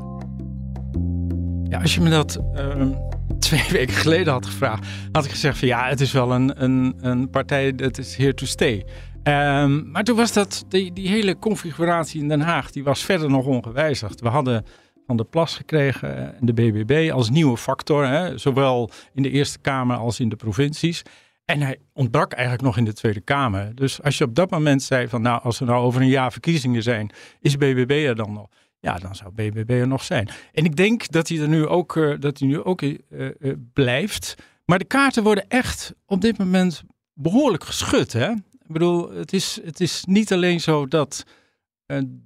Ja, 1.69 1.81
als 1.81 1.95
je 1.95 2.01
me 2.01 2.11
dat 2.11 2.41
uh, 2.55 2.87
twee 3.39 3.67
weken 3.71 3.95
geleden 3.95 4.33
had 4.33 4.47
gevraagd, 4.47 4.87
had 5.13 5.25
ik 5.25 5.31
gezegd 5.31 5.59
van 5.59 5.69
ja, 5.69 5.89
het 5.89 6.01
is 6.01 6.13
wel 6.13 6.33
een, 6.33 6.63
een, 6.63 6.95
een 7.01 7.31
partij 7.31 7.75
dat 7.75 7.99
is 7.99 8.17
here 8.17 8.35
to 8.35 8.47
stay. 8.47 8.87
Um, 9.23 9.91
maar 9.91 10.05
toen 10.05 10.17
was 10.17 10.33
dat, 10.33 10.65
die, 10.69 10.93
die 10.93 11.09
hele 11.09 11.39
configuratie 11.39 12.21
in 12.21 12.29
Den 12.29 12.41
Haag, 12.41 12.71
die 12.71 12.85
was 12.85 13.05
verder 13.05 13.31
nog 13.31 13.47
ongewijzigd. 13.47 14.21
We 14.21 14.29
hadden 14.29 14.65
van 15.07 15.17
de 15.17 15.25
Plas 15.25 15.57
gekregen 15.57 16.39
en 16.39 16.47
de 16.47 16.53
BBB 16.53 17.11
als 17.13 17.31
nieuwe 17.31 17.57
factor, 17.57 18.07
hè, 18.07 18.39
zowel 18.39 18.91
in 19.13 19.23
de 19.23 19.31
Eerste 19.31 19.59
Kamer 19.59 19.97
als 19.97 20.21
in 20.21 20.29
de 20.29 20.37
provincies. 20.37 21.03
En 21.45 21.61
hij 21.61 21.79
ontbrak 21.93 22.33
eigenlijk 22.33 22.63
nog 22.63 22.77
in 22.77 22.85
de 22.85 22.93
Tweede 22.93 23.21
Kamer. 23.21 23.75
Dus 23.75 24.03
als 24.03 24.19
je 24.19 24.25
op 24.25 24.35
dat 24.35 24.51
moment 24.51 24.83
zei 24.83 25.09
van 25.09 25.23
nou, 25.23 25.43
als 25.43 25.61
er 25.61 25.67
nou 25.67 25.85
over 25.85 26.01
een 26.01 26.09
jaar 26.09 26.33
verkiezingen 26.33 26.83
zijn, 26.83 27.11
is 27.41 27.57
BBB 27.57 28.05
er 28.07 28.17
dan 28.17 28.33
nog? 28.33 28.49
Ja, 28.81 28.99
dan 28.99 29.15
zou 29.15 29.33
BBB 29.33 29.71
er 29.71 29.87
nog 29.87 30.03
zijn. 30.03 30.29
En 30.53 30.65
ik 30.65 30.77
denk 30.77 31.11
dat 31.11 31.29
hij 31.29 31.39
er 31.39 31.49
nu 31.49 31.67
ook, 31.67 31.97
uh, 31.97 32.21
dat 32.21 32.39
hij 32.39 32.49
nu 32.49 32.63
ook 32.63 32.83
uh, 32.83 32.99
uh, 33.11 33.53
blijft. 33.73 34.35
Maar 34.65 34.79
de 34.79 34.85
kaarten 34.85 35.23
worden 35.23 35.49
echt 35.49 35.95
op 36.07 36.21
dit 36.21 36.39
moment 36.39 36.83
behoorlijk 37.15 37.65
geschud. 37.65 38.13
Hè? 38.13 38.31
Ik 38.31 38.73
bedoel, 38.73 39.11
het 39.11 39.33
is, 39.33 39.61
het 39.65 39.81
is 39.81 40.05
niet 40.05 40.33
alleen 40.33 40.61
zo 40.61 40.87
dat 40.87 41.25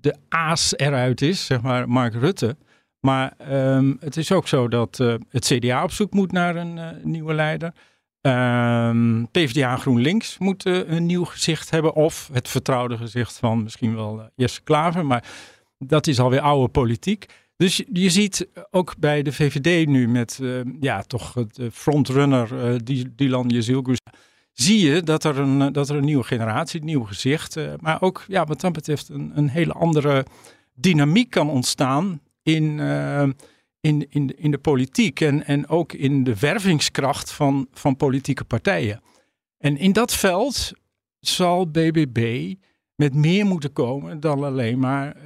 de 0.01 0.17
aas 0.29 0.77
eruit 0.77 1.23
is, 1.23 1.47
zeg 1.47 1.61
maar 1.61 1.89
Mark 1.89 2.15
Rutte. 2.15 2.57
Maar 3.01 3.35
um, 3.77 3.97
het 4.01 4.17
is 4.17 4.33
ook 4.33 4.49
zo 4.49 4.69
dat 4.69 4.99
uh, 4.99 5.15
het 5.29 5.45
CDA 5.45 5.83
op 5.83 5.91
zoek 5.91 6.13
moet 6.13 6.33
naar 6.33 6.57
een 6.57 6.77
uh, 6.77 6.89
nieuwe 7.03 7.35
leider. 7.35 7.73
Um, 8.21 9.31
PvdA 9.31 9.73
en 9.73 9.79
GroenLinks 9.79 10.39
moeten 10.39 10.95
een 10.95 11.07
nieuw 11.07 11.25
gezicht 11.25 11.71
hebben. 11.71 11.95
Of 11.95 12.31
het 12.33 12.49
vertrouwde 12.49 12.97
gezicht 12.97 13.39
van 13.39 13.63
misschien 13.63 13.95
wel 13.95 14.19
uh, 14.19 14.25
Jesse 14.35 14.63
Klaver. 14.63 15.07
Maar 15.07 15.25
dat 15.79 16.07
is 16.07 16.21
alweer 16.21 16.41
oude 16.41 16.69
politiek. 16.69 17.27
Dus 17.57 17.83
je, 17.93 18.11
ziet 18.11 18.49
ook 18.71 18.95
bij 18.99 19.23
de 19.23 19.33
VVD 19.33 19.87
nu 19.87 20.09
met 20.09 20.41
ja, 20.81 21.03
toch 21.03 21.33
de 21.33 21.71
frontrunner 21.71 22.79
Dylan 23.17 23.49
Jezilgus. 23.49 23.99
Zie 24.53 24.91
je 24.91 25.03
dat 25.03 25.25
er 25.25 25.39
een, 25.39 25.73
dat 25.73 25.89
er 25.89 25.97
een 25.97 26.05
nieuwe 26.05 26.25
generatie, 26.25 26.81
een 26.81 26.87
nieuw 26.87 27.05
gezicht. 27.05 27.57
maar 27.81 28.03
ook 28.03 28.25
ja, 28.29 28.45
wat 28.45 28.61
dat 28.61 28.73
betreft 28.73 29.09
een, 29.09 29.33
een 29.35 29.49
hele 29.49 29.73
andere 29.73 30.27
dynamiek 30.75 31.31
kan 31.31 31.51
ontstaan 31.51 32.21
in, 32.49 32.79
uh, 32.79 33.29
in, 33.81 34.07
in, 34.11 34.39
in 34.39 34.51
de 34.51 34.59
politiek 34.59 35.21
en, 35.21 35.47
en 35.47 35.69
ook 35.69 35.93
in 35.93 36.25
de 36.25 36.39
wervingskracht 36.39 37.33
van, 37.33 37.69
van 37.73 37.97
politieke 37.97 38.45
partijen. 38.45 39.01
En 39.59 39.77
in 39.77 39.93
dat 39.93 40.15
veld 40.15 40.73
zal 41.21 41.71
BBB 41.71 42.55
met 42.95 43.15
meer 43.15 43.47
moeten 43.47 43.73
komen 43.73 44.21
dan 44.21 44.45
alleen 44.45 44.79
maar 44.79 45.17
uh, 45.17 45.23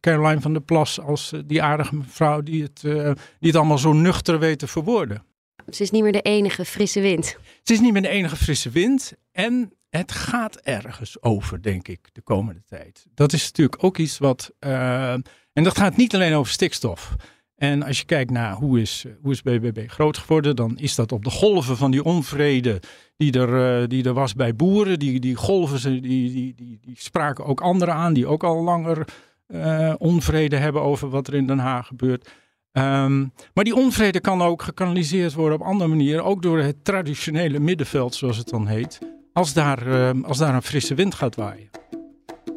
Caroline 0.00 0.40
van 0.40 0.52
der 0.52 0.62
Plas 0.62 1.00
als 1.00 1.32
die 1.46 1.62
aardige 1.62 1.96
mevrouw 1.96 2.42
die 2.42 2.62
het, 2.62 2.80
die 2.80 3.50
het 3.50 3.56
allemaal 3.56 3.78
zo 3.78 3.92
nuchter 3.92 4.38
weet 4.38 4.58
te 4.58 4.66
verwoorden. 4.66 5.24
Ze 5.70 5.82
is 5.82 5.90
niet 5.90 6.02
meer 6.02 6.12
de 6.12 6.22
enige 6.22 6.64
frisse 6.64 7.00
wind. 7.00 7.36
Ze 7.62 7.72
is 7.72 7.80
niet 7.80 7.92
meer 7.92 8.02
de 8.02 8.08
enige 8.08 8.36
frisse 8.36 8.70
wind. 8.70 9.12
En 9.32 9.72
het 9.88 10.12
gaat 10.12 10.56
ergens 10.56 11.22
over, 11.22 11.62
denk 11.62 11.88
ik, 11.88 12.08
de 12.12 12.22
komende 12.22 12.62
tijd. 12.64 13.06
Dat 13.14 13.32
is 13.32 13.44
natuurlijk 13.44 13.84
ook 13.84 13.98
iets 13.98 14.18
wat. 14.18 14.52
Uh, 14.60 15.14
en 15.58 15.64
dat 15.64 15.78
gaat 15.78 15.96
niet 15.96 16.14
alleen 16.14 16.34
over 16.34 16.52
stikstof. 16.52 17.16
En 17.56 17.82
als 17.82 17.98
je 17.98 18.04
kijkt 18.04 18.30
naar 18.30 18.54
hoe 18.54 18.80
is, 18.80 19.04
hoe 19.22 19.32
is 19.32 19.42
BBB 19.42 19.88
groot 19.88 20.18
geworden, 20.18 20.56
dan 20.56 20.78
is 20.78 20.94
dat 20.94 21.12
op 21.12 21.24
de 21.24 21.30
golven 21.30 21.76
van 21.76 21.90
die 21.90 22.04
onvrede 22.04 22.80
die 23.16 23.32
er, 23.32 23.80
uh, 23.82 23.88
die 23.88 24.04
er 24.04 24.12
was 24.12 24.34
bij 24.34 24.54
boeren. 24.54 24.98
Die, 24.98 25.20
die 25.20 25.34
golven 25.34 25.92
die, 25.92 26.00
die, 26.00 26.54
die, 26.54 26.78
die 26.80 26.96
spraken 26.98 27.44
ook 27.44 27.60
anderen 27.60 27.94
aan, 27.94 28.12
die 28.12 28.26
ook 28.26 28.44
al 28.44 28.62
langer 28.62 29.04
uh, 29.48 29.94
onvrede 29.98 30.56
hebben 30.56 30.82
over 30.82 31.08
wat 31.08 31.26
er 31.26 31.34
in 31.34 31.46
Den 31.46 31.58
Haag 31.58 31.86
gebeurt. 31.86 32.30
Um, 32.72 33.32
maar 33.54 33.64
die 33.64 33.74
onvrede 33.74 34.20
kan 34.20 34.42
ook 34.42 34.62
gekanaliseerd 34.62 35.34
worden 35.34 35.60
op 35.60 35.66
andere 35.66 35.90
manieren, 35.90 36.24
ook 36.24 36.42
door 36.42 36.58
het 36.58 36.84
traditionele 36.84 37.58
middenveld, 37.58 38.14
zoals 38.14 38.36
het 38.36 38.48
dan 38.48 38.66
heet 38.66 38.98
als 39.32 39.52
daar, 39.52 39.86
uh, 39.86 40.10
als 40.22 40.38
daar 40.38 40.54
een 40.54 40.62
frisse 40.62 40.94
wind 40.94 41.14
gaat 41.14 41.36
waaien. 41.36 41.70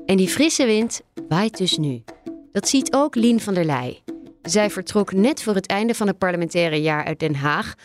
En 0.06 0.18
die 0.18 0.30
frisse 0.30 0.66
wind 0.66 1.02
waait 1.28 1.58
dus 1.58 1.78
nu. 1.78 2.04
Dat 2.52 2.68
ziet 2.68 2.94
ook 2.94 3.16
Lien 3.16 3.40
van 3.40 3.54
der 3.54 3.66
Leij. 3.66 4.04
Zij 4.42 4.70
vertrok 4.70 5.12
net 5.12 5.44
voor 5.44 5.56
het 5.56 5.68
einde 5.68 5.96
van 5.96 6.08
het 6.08 6.18
parlementaire 6.18 6.82
jaar 6.82 7.06
uit 7.06 7.20
Den 7.20 7.36
Haag 7.36 7.76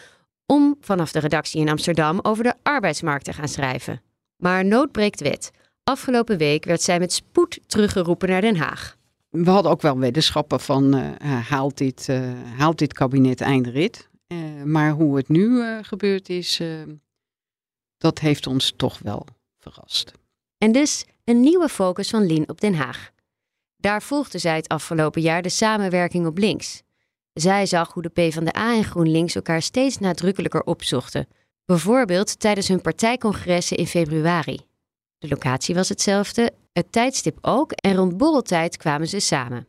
om 0.47 0.77
vanaf 0.81 1.13
de 1.13 1.19
redactie 1.19 1.61
in 1.61 1.69
Amsterdam 1.69 2.19
over 2.23 2.45
de 2.45 2.55
arbeidsmarkt 2.63 3.25
te 3.25 3.33
gaan 3.33 3.49
schrijven. 3.49 4.03
Maar 4.37 4.65
nood 4.65 4.93
breekt 4.93 5.21
wet. 5.21 5.51
Afgelopen 5.85 6.39
week 6.39 6.65
werd 6.65 6.83
zij 6.83 6.99
met 6.99 7.13
spoed 7.13 7.61
teruggeroepen 7.67 8.29
naar 8.29 8.41
Den 8.41 8.57
Haag. 8.57 8.97
We 9.31 9.51
hadden 9.51 9.73
ook 9.73 9.83
wel 9.83 9.99
weddenschappen 9.99 10.61
van 10.61 10.95
uh, 10.95 11.11
haalt, 11.49 11.79
dit, 11.79 12.09
uh, 12.11 12.33
haalt 12.57 12.79
dit 12.79 12.93
kabinet 12.93 13.41
eindrit. 13.41 14.09
Uh, 14.29 14.63
maar 14.63 14.91
hoe 14.91 15.17
het 15.17 15.29
nu 15.29 15.63
gebeurd 15.83 16.29
is, 16.29 16.61
dat 17.99 18.19
heeft 18.19 18.47
ons 18.47 18.73
toch 18.77 18.99
wel 18.99 19.27
verrast. 19.59 20.13
En 20.59 20.73
dus 20.73 21.05
een 21.25 21.41
nieuwe 21.41 21.69
focus 21.69 22.11
van 22.11 22.27
Lien 22.27 22.49
op 22.49 22.61
Den 22.61 22.75
Haag. 22.75 23.15
Daar 23.77 24.03
volgde 24.03 24.39
zij 24.39 24.57
het 24.57 24.69
afgelopen 24.69 25.23
jaar 25.23 25.43
de 25.43 25.49
samenwerking 25.49 26.27
op 26.27 26.39
links. 26.39 26.83
Zij 27.33 27.67
zag 27.67 27.93
hoe 27.93 28.03
de 28.03 28.09
PvdA 28.09 28.75
en 28.75 28.85
GroenLinks 28.85 29.35
elkaar 29.35 29.63
steeds 29.63 29.99
nadrukkelijker 29.99 30.63
opzochten. 30.63 31.29
Bijvoorbeeld 31.65 32.41
tijdens 32.41 32.69
hun 32.69 32.81
partijcongressen 32.81 33.77
in 33.77 33.87
februari. 33.87 34.61
De 35.19 35.29
locatie 35.29 35.75
was 35.75 35.89
hetzelfde, 35.89 36.53
het 36.73 36.93
tijdstip 36.93 37.39
ook 37.41 37.73
en 37.73 37.95
rond 37.95 38.17
borreltijd 38.17 38.77
kwamen 38.77 39.09
ze 39.09 39.21
samen. 39.21 39.67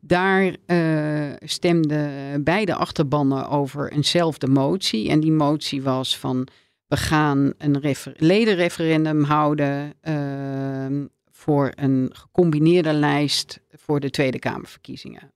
Daar 0.00 0.56
uh, 0.66 1.32
stemden 1.40 2.44
beide 2.44 2.74
achterbannen 2.74 3.48
over 3.48 3.92
eenzelfde 3.92 4.46
motie. 4.46 5.08
En 5.08 5.20
die 5.20 5.32
motie 5.32 5.82
was 5.82 6.18
van 6.18 6.48
we 6.86 6.96
gaan 6.96 7.52
een 7.58 7.96
ledenreferendum 8.16 9.24
houden 9.24 9.94
uh, 10.02 11.06
voor 11.38 11.72
een 11.74 12.10
gecombineerde 12.12 12.92
lijst 12.92 13.60
voor 13.70 14.00
de 14.00 14.10
Tweede 14.10 14.38
Kamerverkiezingen. 14.38 15.32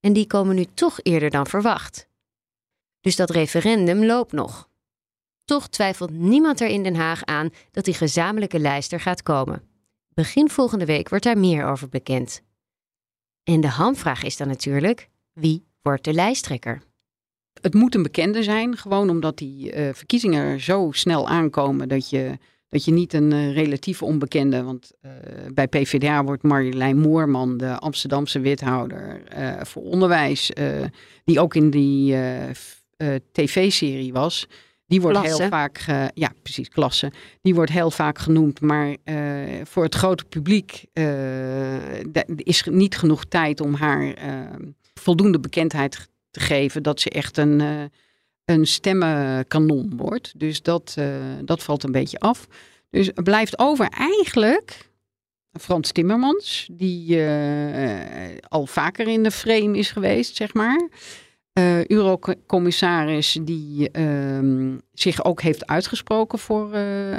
En 0.00 0.12
die 0.12 0.26
komen 0.26 0.54
nu 0.54 0.64
toch 0.64 0.98
eerder 1.02 1.30
dan 1.30 1.46
verwacht. 1.46 2.08
Dus 3.00 3.16
dat 3.16 3.30
referendum 3.30 4.04
loopt 4.04 4.32
nog. 4.32 4.68
Toch 5.44 5.68
twijfelt 5.68 6.10
niemand 6.10 6.60
er 6.60 6.68
in 6.68 6.82
Den 6.82 6.94
Haag 6.94 7.24
aan 7.24 7.50
dat 7.70 7.84
die 7.84 7.94
gezamenlijke 7.94 8.58
lijst 8.58 8.92
er 8.92 9.00
gaat 9.00 9.22
komen. 9.22 9.62
Begin 10.08 10.50
volgende 10.50 10.84
week 10.84 11.08
wordt 11.08 11.24
daar 11.24 11.38
meer 11.38 11.66
over 11.66 11.88
bekend. 11.88 12.42
En 13.42 13.60
de 13.60 13.68
hamvraag 13.68 14.22
is 14.22 14.36
dan 14.36 14.48
natuurlijk: 14.48 15.08
wie 15.32 15.66
wordt 15.82 16.04
de 16.04 16.12
lijsttrekker? 16.12 16.82
Het 17.60 17.74
moet 17.74 17.94
een 17.94 18.02
bekende 18.02 18.42
zijn, 18.42 18.76
gewoon 18.76 19.10
omdat 19.10 19.38
die 19.38 19.74
uh, 19.74 19.94
verkiezingen 19.94 20.60
zo 20.60 20.88
snel 20.92 21.28
aankomen 21.28 21.88
dat 21.88 22.10
je, 22.10 22.38
dat 22.70 22.84
je 22.84 22.92
niet 22.92 23.12
een 23.12 23.32
uh, 23.32 23.54
relatief 23.54 24.02
onbekende, 24.02 24.62
want 24.62 24.92
uh, 25.02 25.10
bij 25.54 25.68
PvdA 25.68 26.24
wordt 26.24 26.42
Marjolein 26.42 26.98
Moorman, 26.98 27.56
de 27.56 27.78
Amsterdamse 27.78 28.40
wethouder 28.40 29.22
voor 29.62 29.82
onderwijs, 29.82 30.50
die 31.24 31.40
ook 31.40 31.54
in 31.54 31.70
die 31.70 32.16
tv-serie 33.32 34.12
was, 34.12 34.46
die 34.86 35.00
wordt 35.00 35.18
klasse. 35.18 35.40
heel 35.42 35.50
vaak, 35.50 35.84
ja 36.14 36.32
precies, 36.42 36.68
klasse. 36.68 37.12
Die 37.42 37.54
wordt 37.54 37.70
heel 37.70 37.90
vaak 37.90 38.18
genoemd, 38.18 38.60
maar 38.60 38.96
voor 39.62 39.84
het 39.84 39.94
grote 39.94 40.24
publiek 40.24 40.84
is 42.36 42.64
niet 42.70 42.96
genoeg 42.96 43.24
tijd 43.24 43.60
om 43.60 43.74
haar 43.74 44.14
voldoende 44.94 45.40
bekendheid 45.40 46.08
te 46.30 46.40
geven 46.40 46.82
dat 46.82 47.00
ze 47.00 47.10
echt 47.10 47.36
een, 47.36 47.62
een 48.50 48.66
stemmenkanon 48.66 49.92
wordt. 49.96 50.32
Dus 50.36 50.62
dat, 50.62 50.94
uh, 50.98 51.06
dat 51.44 51.62
valt 51.62 51.82
een 51.82 51.92
beetje 51.92 52.18
af. 52.18 52.46
Dus 52.90 53.10
er 53.14 53.22
blijft 53.22 53.58
over 53.58 53.88
eigenlijk 53.88 54.90
Frans 55.60 55.92
Timmermans, 55.92 56.68
die 56.72 57.16
uh, 57.16 58.36
al 58.48 58.66
vaker 58.66 59.08
in 59.08 59.22
de 59.22 59.30
frame 59.30 59.78
is 59.78 59.90
geweest, 59.90 60.36
zeg 60.36 60.54
maar. 60.54 60.88
Eurocommissaris 61.86 63.38
die 63.42 63.90
ehm, 63.90 64.78
zich 64.92 65.24
ook 65.24 65.42
heeft 65.42 65.66
uitgesproken 65.66 66.38
voor 66.38 66.74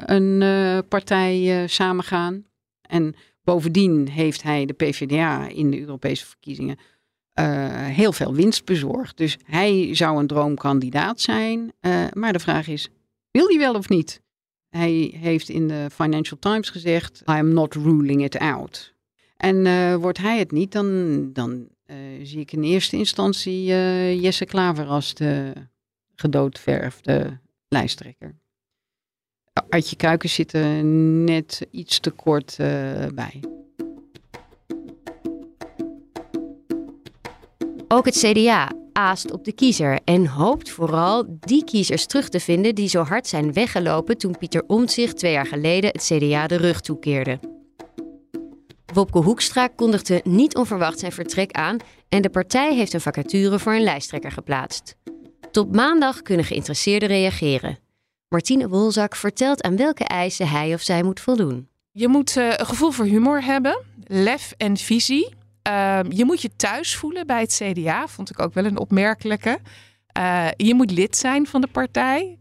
een 0.05 0.43
partij 0.87 1.67
samengaan. 1.67 2.45
En 2.81 3.15
bovendien 3.43 4.07
heeft 4.07 4.43
hij 4.43 4.65
de 4.65 4.73
PvdA 4.73 5.47
in 5.47 5.71
de 5.71 5.79
Europese 5.79 6.25
verkiezingen 6.25 6.77
uh, 6.77 6.85
heel 7.33 8.13
veel 8.13 8.33
winst 8.33 8.65
bezorgd. 8.65 9.17
Dus 9.17 9.37
hij 9.45 9.95
zou 9.95 10.19
een 10.19 10.27
droomkandidaat 10.27 11.21
zijn. 11.21 11.73
Uh, 11.81 12.05
maar 12.13 12.33
de 12.33 12.39
vraag 12.39 12.67
is, 12.67 12.89
wil 13.31 13.47
hij 13.47 13.57
wel 13.57 13.73
of 13.73 13.89
niet? 13.89 14.21
Hij 14.69 15.13
heeft 15.15 15.49
in 15.49 15.67
de 15.67 15.87
Financial 15.91 16.39
Times 16.39 16.69
gezegd, 16.69 17.21
I 17.21 17.23
am 17.31 17.53
not 17.53 17.73
ruling 17.73 18.23
it 18.23 18.37
out. 18.37 18.93
En 19.37 19.65
uh, 19.65 19.95
wordt 19.95 20.17
hij 20.17 20.39
het 20.39 20.51
niet, 20.51 20.71
dan, 20.71 21.29
dan 21.33 21.67
zie 22.21 22.39
ik 22.39 22.51
in 22.51 22.63
eerste 22.63 22.97
instantie 22.97 23.65
Jesse 24.21 24.45
Klaver 24.45 24.85
als 24.85 25.13
de 25.13 25.53
gedoodverfde 26.15 27.39
lijsttrekker. 27.67 28.35
Artje 29.69 29.95
Kuikens 29.95 30.33
zit 30.33 30.53
er 30.53 30.83
net 30.83 31.67
iets 31.71 31.99
te 31.99 32.09
kort 32.09 32.55
bij. 33.13 33.39
Ook 37.93 38.05
het 38.05 38.17
CDA 38.17 38.71
aast 38.93 39.31
op 39.31 39.45
de 39.45 39.51
kiezer 39.51 39.99
en 40.03 40.27
hoopt 40.27 40.69
vooral 40.69 41.25
die 41.39 41.63
kiezers 41.63 42.05
terug 42.05 42.29
te 42.29 42.39
vinden 42.39 42.75
die 42.75 42.89
zo 42.89 43.03
hard 43.03 43.27
zijn 43.27 43.53
weggelopen 43.53 44.17
toen 44.17 44.37
Pieter 44.37 44.63
Omtzigt 44.67 45.17
twee 45.17 45.31
jaar 45.31 45.45
geleden 45.45 45.89
het 45.89 46.03
CDA 46.03 46.47
de 46.47 46.55
rug 46.55 46.81
toekeerde. 46.81 47.39
Wopke 48.93 49.17
Hoekstra 49.17 49.67
kondigde 49.67 50.21
niet 50.23 50.55
onverwacht 50.55 50.99
zijn 50.99 51.11
vertrek 51.11 51.51
aan 51.51 51.77
en 52.09 52.21
de 52.21 52.29
partij 52.29 52.75
heeft 52.75 52.93
een 52.93 53.01
vacature 53.01 53.59
voor 53.59 53.73
een 53.73 53.83
lijsttrekker 53.83 54.31
geplaatst. 54.31 54.95
Tot 55.51 55.75
maandag 55.75 56.21
kunnen 56.21 56.45
geïnteresseerden 56.45 57.09
reageren. 57.09 57.79
Martine 58.27 58.67
Wolzak 58.67 59.15
vertelt 59.15 59.63
aan 59.63 59.75
welke 59.75 60.03
eisen 60.03 60.47
hij 60.47 60.73
of 60.73 60.81
zij 60.81 61.03
moet 61.03 61.19
voldoen. 61.19 61.67
Je 61.91 62.07
moet 62.07 62.35
uh, 62.35 62.53
een 62.55 62.65
gevoel 62.65 62.91
voor 62.91 63.05
humor 63.05 63.43
hebben, 63.43 63.81
lef 64.07 64.53
en 64.57 64.77
visie. 64.77 65.39
Uh, 65.67 65.99
je 66.09 66.25
moet 66.25 66.41
je 66.41 66.55
thuis 66.55 66.95
voelen 66.95 67.27
bij 67.27 67.41
het 67.41 67.61
CDA, 67.63 68.07
vond 68.07 68.29
ik 68.29 68.39
ook 68.39 68.53
wel 68.53 68.65
een 68.65 68.77
opmerkelijke. 68.79 69.59
Uh, 70.17 70.47
je 70.57 70.73
moet 70.73 70.91
lid 70.91 71.17
zijn 71.17 71.47
van 71.47 71.61
de 71.61 71.67
partij. 71.67 72.37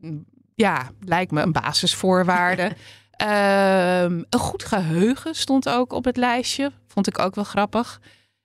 Uh, 0.00 0.10
ja, 0.54 0.90
lijkt 1.00 1.32
me 1.32 1.42
een 1.42 1.52
basisvoorwaarde. 1.52 2.72
Ehm, 3.12 4.22
een 4.30 4.38
goed 4.38 4.64
geheugen 4.64 5.34
stond 5.34 5.68
ook 5.68 5.92
op 5.92 6.04
het 6.04 6.16
lijstje. 6.16 6.72
Vond 6.86 7.06
ik 7.06 7.18
ook 7.18 7.34
wel 7.34 7.44
grappig. 7.44 8.00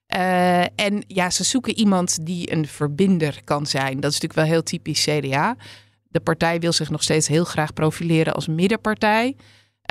Eh, 0.08 0.62
en 0.62 1.04
ja, 1.08 1.30
ze 1.30 1.44
zoeken 1.44 1.78
iemand 1.78 2.26
die 2.26 2.52
een 2.52 2.68
verbinder 2.68 3.42
kan 3.44 3.66
zijn. 3.66 4.00
Dat 4.00 4.12
is 4.12 4.20
natuurlijk 4.20 4.34
wel 4.34 4.44
heel 4.44 4.64
typisch 4.64 5.04
CDA. 5.04 5.56
De 6.08 6.20
partij 6.20 6.60
wil 6.60 6.72
zich 6.72 6.90
nog 6.90 7.04
steeds 7.04 7.28
heel 7.28 7.44
graag 7.44 7.74
profileren 7.74 8.34
als 8.34 8.48
middenpartij. 8.48 9.36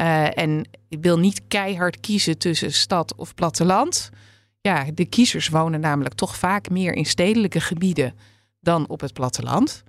Uh, 0.00 0.38
en 0.38 0.68
ik 0.88 0.98
wil 1.00 1.18
niet 1.18 1.42
keihard 1.48 2.00
kiezen 2.00 2.38
tussen 2.38 2.72
stad 2.72 3.14
of 3.14 3.34
platteland. 3.34 4.10
Ja, 4.60 4.86
de 4.94 5.04
kiezers 5.04 5.48
wonen 5.48 5.80
namelijk 5.80 6.14
toch 6.14 6.36
vaak 6.36 6.70
meer 6.70 6.92
in 6.92 7.06
stedelijke 7.06 7.60
gebieden 7.60 8.14
dan 8.60 8.88
op 8.88 9.00
het 9.00 9.12
platteland. 9.12 9.82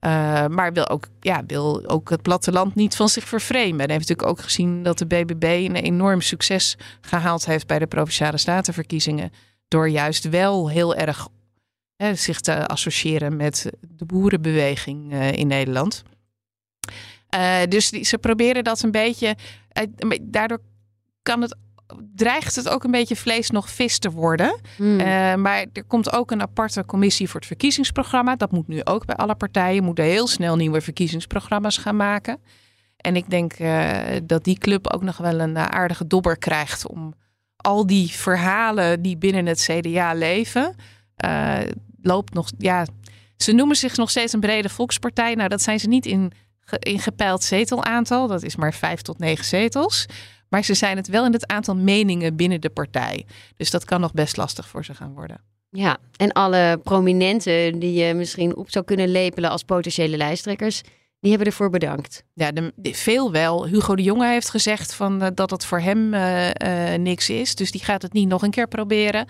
Uh, 0.00 0.46
maar 0.46 0.72
wil 0.72 0.88
ook, 0.88 1.08
ja, 1.20 1.44
wil 1.46 1.88
ook 1.88 2.10
het 2.10 2.22
platteland 2.22 2.74
niet 2.74 2.96
van 2.96 3.08
zich 3.08 3.24
vervreemden. 3.24 3.86
En 3.86 3.90
heeft 3.92 4.08
natuurlijk 4.08 4.38
ook 4.38 4.44
gezien 4.44 4.82
dat 4.82 4.98
de 4.98 5.06
BBB 5.06 5.42
een 5.42 5.76
enorm 5.76 6.20
succes 6.20 6.76
gehaald 7.00 7.46
heeft 7.46 7.66
bij 7.66 7.78
de 7.78 7.86
provinciale 7.86 8.38
statenverkiezingen. 8.38 9.30
Door 9.68 9.88
juist 9.88 10.28
wel 10.28 10.70
heel 10.70 10.94
erg 10.94 11.28
hè, 11.96 12.14
zich 12.14 12.40
te 12.40 12.66
associëren 12.66 13.36
met 13.36 13.70
de 13.80 14.04
boerenbeweging 14.04 15.12
in 15.14 15.46
Nederland. 15.46 16.02
Uh, 17.34 17.58
dus 17.68 17.90
die, 17.90 18.04
ze 18.04 18.18
proberen 18.18 18.64
dat 18.64 18.82
een 18.82 18.90
beetje. 18.90 19.36
Uh, 20.08 20.18
daardoor 20.22 20.60
kan 21.22 21.42
het 21.42 21.56
dreigt 22.14 22.56
het 22.56 22.68
ook 22.68 22.84
een 22.84 22.90
beetje 22.90 23.16
vlees 23.16 23.50
nog 23.50 23.70
vis 23.70 23.98
te 23.98 24.10
worden. 24.10 24.60
Hmm. 24.76 25.00
Uh, 25.00 25.34
maar 25.34 25.66
er 25.72 25.84
komt 25.86 26.12
ook 26.12 26.30
een 26.30 26.42
aparte 26.42 26.84
commissie 26.84 27.28
voor 27.28 27.40
het 27.40 27.48
verkiezingsprogramma. 27.48 28.36
Dat 28.36 28.52
moet 28.52 28.68
nu 28.68 28.84
ook 28.84 29.06
bij 29.06 29.16
alle 29.16 29.34
partijen. 29.34 29.84
Moeten 29.84 30.04
heel 30.04 30.26
snel 30.26 30.56
nieuwe 30.56 30.80
verkiezingsprogramma's 30.80 31.78
gaan 31.78 31.96
maken. 31.96 32.38
En 32.96 33.16
ik 33.16 33.30
denk 33.30 33.54
dat 34.28 34.44
die 34.44 34.58
club 34.58 34.92
ook 34.92 35.02
nog 35.02 35.16
wel 35.16 35.40
een 35.40 35.58
aardige 35.58 36.06
dobber 36.06 36.38
krijgt 36.38 36.86
om 36.86 37.14
al 37.56 37.86
die 37.86 38.10
verhalen 38.10 39.02
die 39.02 39.16
binnen 39.16 39.46
het 39.46 39.68
CDA 39.70 40.14
leven. 40.14 40.74
Loopt 42.02 42.34
nog, 42.34 42.50
ja, 42.58 42.86
ze 43.36 43.52
noemen 43.52 43.76
zich 43.76 43.96
nog 43.96 44.10
steeds 44.10 44.32
een 44.32 44.40
brede 44.40 44.68
volkspartij. 44.68 45.34
Nou, 45.34 45.48
dat 45.48 45.62
zijn 45.62 45.80
ze 45.80 45.88
niet 45.88 46.06
in, 46.06 46.32
in 46.78 46.98
gepeild 46.98 47.42
zetelaantal. 47.42 48.26
Dat 48.26 48.42
is 48.42 48.56
maar 48.56 48.74
vijf 48.74 49.02
tot 49.02 49.18
negen 49.18 49.44
zetels. 49.44 50.06
Maar 50.48 50.64
ze 50.64 50.74
zijn 50.74 50.96
het 50.96 51.08
wel 51.08 51.24
in 51.24 51.32
het 51.32 51.46
aantal 51.46 51.76
meningen 51.76 52.36
binnen 52.36 52.60
de 52.60 52.70
partij. 52.70 53.26
Dus 53.56 53.70
dat 53.70 53.84
kan 53.84 54.00
nog 54.00 54.12
best 54.12 54.36
lastig 54.36 54.68
voor 54.68 54.84
ze 54.84 54.94
gaan 54.94 55.14
worden. 55.14 55.40
Ja, 55.70 55.98
en 56.16 56.32
alle 56.32 56.80
prominenten 56.82 57.78
die 57.78 57.92
je 57.92 58.14
misschien 58.14 58.56
op 58.56 58.70
zou 58.70 58.84
kunnen 58.84 59.08
lepelen 59.08 59.50
als 59.50 59.62
potentiële 59.62 60.16
lijsttrekkers, 60.16 60.82
die 61.20 61.30
hebben 61.30 61.46
ervoor 61.46 61.70
bedankt. 61.70 62.24
Ja, 62.32 62.52
de, 62.52 62.72
de, 62.76 62.94
veel 62.94 63.32
wel. 63.32 63.66
Hugo 63.66 63.96
de 63.96 64.02
Jonge 64.02 64.26
heeft 64.26 64.50
gezegd 64.50 64.94
van, 64.94 65.22
uh, 65.22 65.28
dat 65.34 65.50
het 65.50 65.64
voor 65.64 65.80
hem 65.80 66.14
uh, 66.14 66.46
uh, 66.46 66.94
niks 66.98 67.30
is. 67.30 67.54
Dus 67.54 67.70
die 67.70 67.84
gaat 67.84 68.02
het 68.02 68.12
niet 68.12 68.28
nog 68.28 68.42
een 68.42 68.50
keer 68.50 68.68
proberen. 68.68 69.26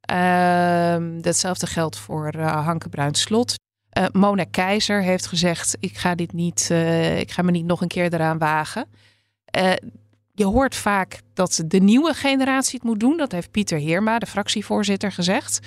Ehm, 0.00 1.20
datzelfde 1.20 1.66
geldt 1.66 1.96
voor 1.96 2.36
Hanke 2.40 2.88
Bruin 2.88 3.14
Slot. 3.14 3.54
Mona 4.12 4.44
Keizer 4.50 5.02
heeft 5.02 5.26
gezegd: 5.26 5.76
ik 5.80 5.96
ga 5.96 6.14
dit 6.14 6.32
niet, 6.32 6.70
ik 7.16 7.30
ga 7.30 7.42
me 7.42 7.50
niet 7.50 7.64
nog 7.64 7.80
een 7.80 7.88
keer 7.88 8.14
eraan 8.14 8.38
wagen 8.38 8.86
je 10.34 10.44
hoort 10.44 10.76
vaak 10.76 11.20
dat 11.34 11.62
de 11.66 11.78
nieuwe 11.78 12.14
generatie 12.14 12.78
het 12.78 12.88
moet 12.88 13.00
doen. 13.00 13.16
Dat 13.16 13.32
heeft 13.32 13.50
Pieter 13.50 13.78
Heerma, 13.78 14.18
de 14.18 14.26
fractievoorzitter, 14.26 15.12
gezegd. 15.12 15.58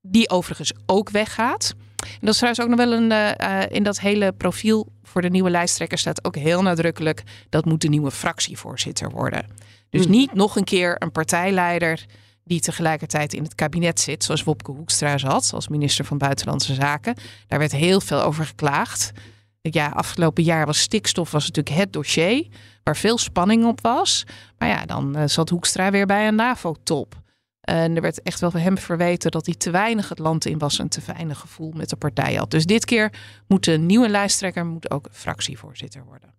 Die 0.00 0.30
overigens 0.30 0.72
ook 0.86 1.10
weggaat. 1.10 1.74
En 1.96 2.18
dat 2.20 2.28
is 2.28 2.36
trouwens 2.36 2.64
ook 2.64 2.68
nog 2.68 2.78
wel 2.78 2.92
een. 2.92 3.10
Uh, 3.10 3.62
in 3.68 3.82
dat 3.82 4.00
hele 4.00 4.32
profiel 4.32 4.92
voor 5.02 5.22
de 5.22 5.30
nieuwe 5.30 5.50
lijsttrekker 5.50 5.98
staat 5.98 6.24
ook 6.24 6.36
heel 6.36 6.62
nadrukkelijk. 6.62 7.22
Dat 7.48 7.64
moet 7.64 7.80
de 7.80 7.88
nieuwe 7.88 8.10
fractievoorzitter 8.10 9.10
worden. 9.10 9.46
Dus 9.90 10.06
niet 10.06 10.34
nog 10.34 10.56
een 10.56 10.64
keer 10.64 10.96
een 10.98 11.12
partijleider 11.12 12.04
die 12.44 12.60
tegelijkertijd 12.60 13.34
in 13.34 13.42
het 13.42 13.54
kabinet 13.54 14.00
zit, 14.00 14.24
zoals 14.24 14.42
Wopke 14.42 14.70
Hoekstra 14.70 15.18
zat, 15.18 15.50
als 15.54 15.68
minister 15.68 16.04
van 16.04 16.18
Buitenlandse 16.18 16.74
Zaken. 16.74 17.14
Daar 17.46 17.58
werd 17.58 17.72
heel 17.72 18.00
veel 18.00 18.22
over 18.22 18.46
geklaagd. 18.46 19.12
Ja, 19.60 19.88
afgelopen 19.88 20.42
jaar 20.42 20.66
was 20.66 20.80
stikstof 20.80 21.30
was 21.30 21.46
natuurlijk 21.46 21.76
het 21.76 21.92
dossier 21.92 22.46
waar 22.82 22.96
veel 22.96 23.18
spanning 23.18 23.64
op 23.64 23.80
was. 23.80 24.24
Maar 24.58 24.68
ja, 24.68 24.86
dan 24.86 25.18
uh, 25.18 25.22
zat 25.26 25.48
Hoekstra 25.48 25.90
weer 25.90 26.06
bij 26.06 26.28
een 26.28 26.34
NAVO-top. 26.34 27.20
En 27.60 27.96
er 27.96 28.02
werd 28.02 28.22
echt 28.22 28.40
wel 28.40 28.50
van 28.50 28.60
hem 28.60 28.78
verweten 28.78 29.30
dat 29.30 29.46
hij 29.46 29.54
te 29.54 29.70
weinig 29.70 30.08
het 30.08 30.18
land 30.18 30.44
in 30.44 30.58
was 30.58 30.78
en 30.78 30.88
te 30.88 31.00
weinig 31.06 31.38
gevoel 31.38 31.72
met 31.74 31.88
de 31.88 31.96
partij 31.96 32.34
had. 32.34 32.50
Dus 32.50 32.66
dit 32.66 32.84
keer 32.84 33.12
moet 33.46 33.64
de 33.64 33.78
nieuwe 33.78 34.08
lijsttrekker 34.08 34.66
moet 34.66 34.90
ook 34.90 35.08
fractievoorzitter 35.12 36.04
worden. 36.04 36.34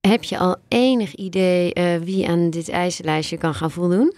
Heb 0.00 0.22
je 0.22 0.38
al 0.38 0.56
enig 0.68 1.14
idee 1.14 1.74
uh, 1.74 1.96
wie 2.04 2.28
aan 2.28 2.50
dit 2.50 2.68
eisenlijstje 2.68 3.38
kan 3.38 3.54
gaan 3.54 3.70
voldoen? 3.70 4.16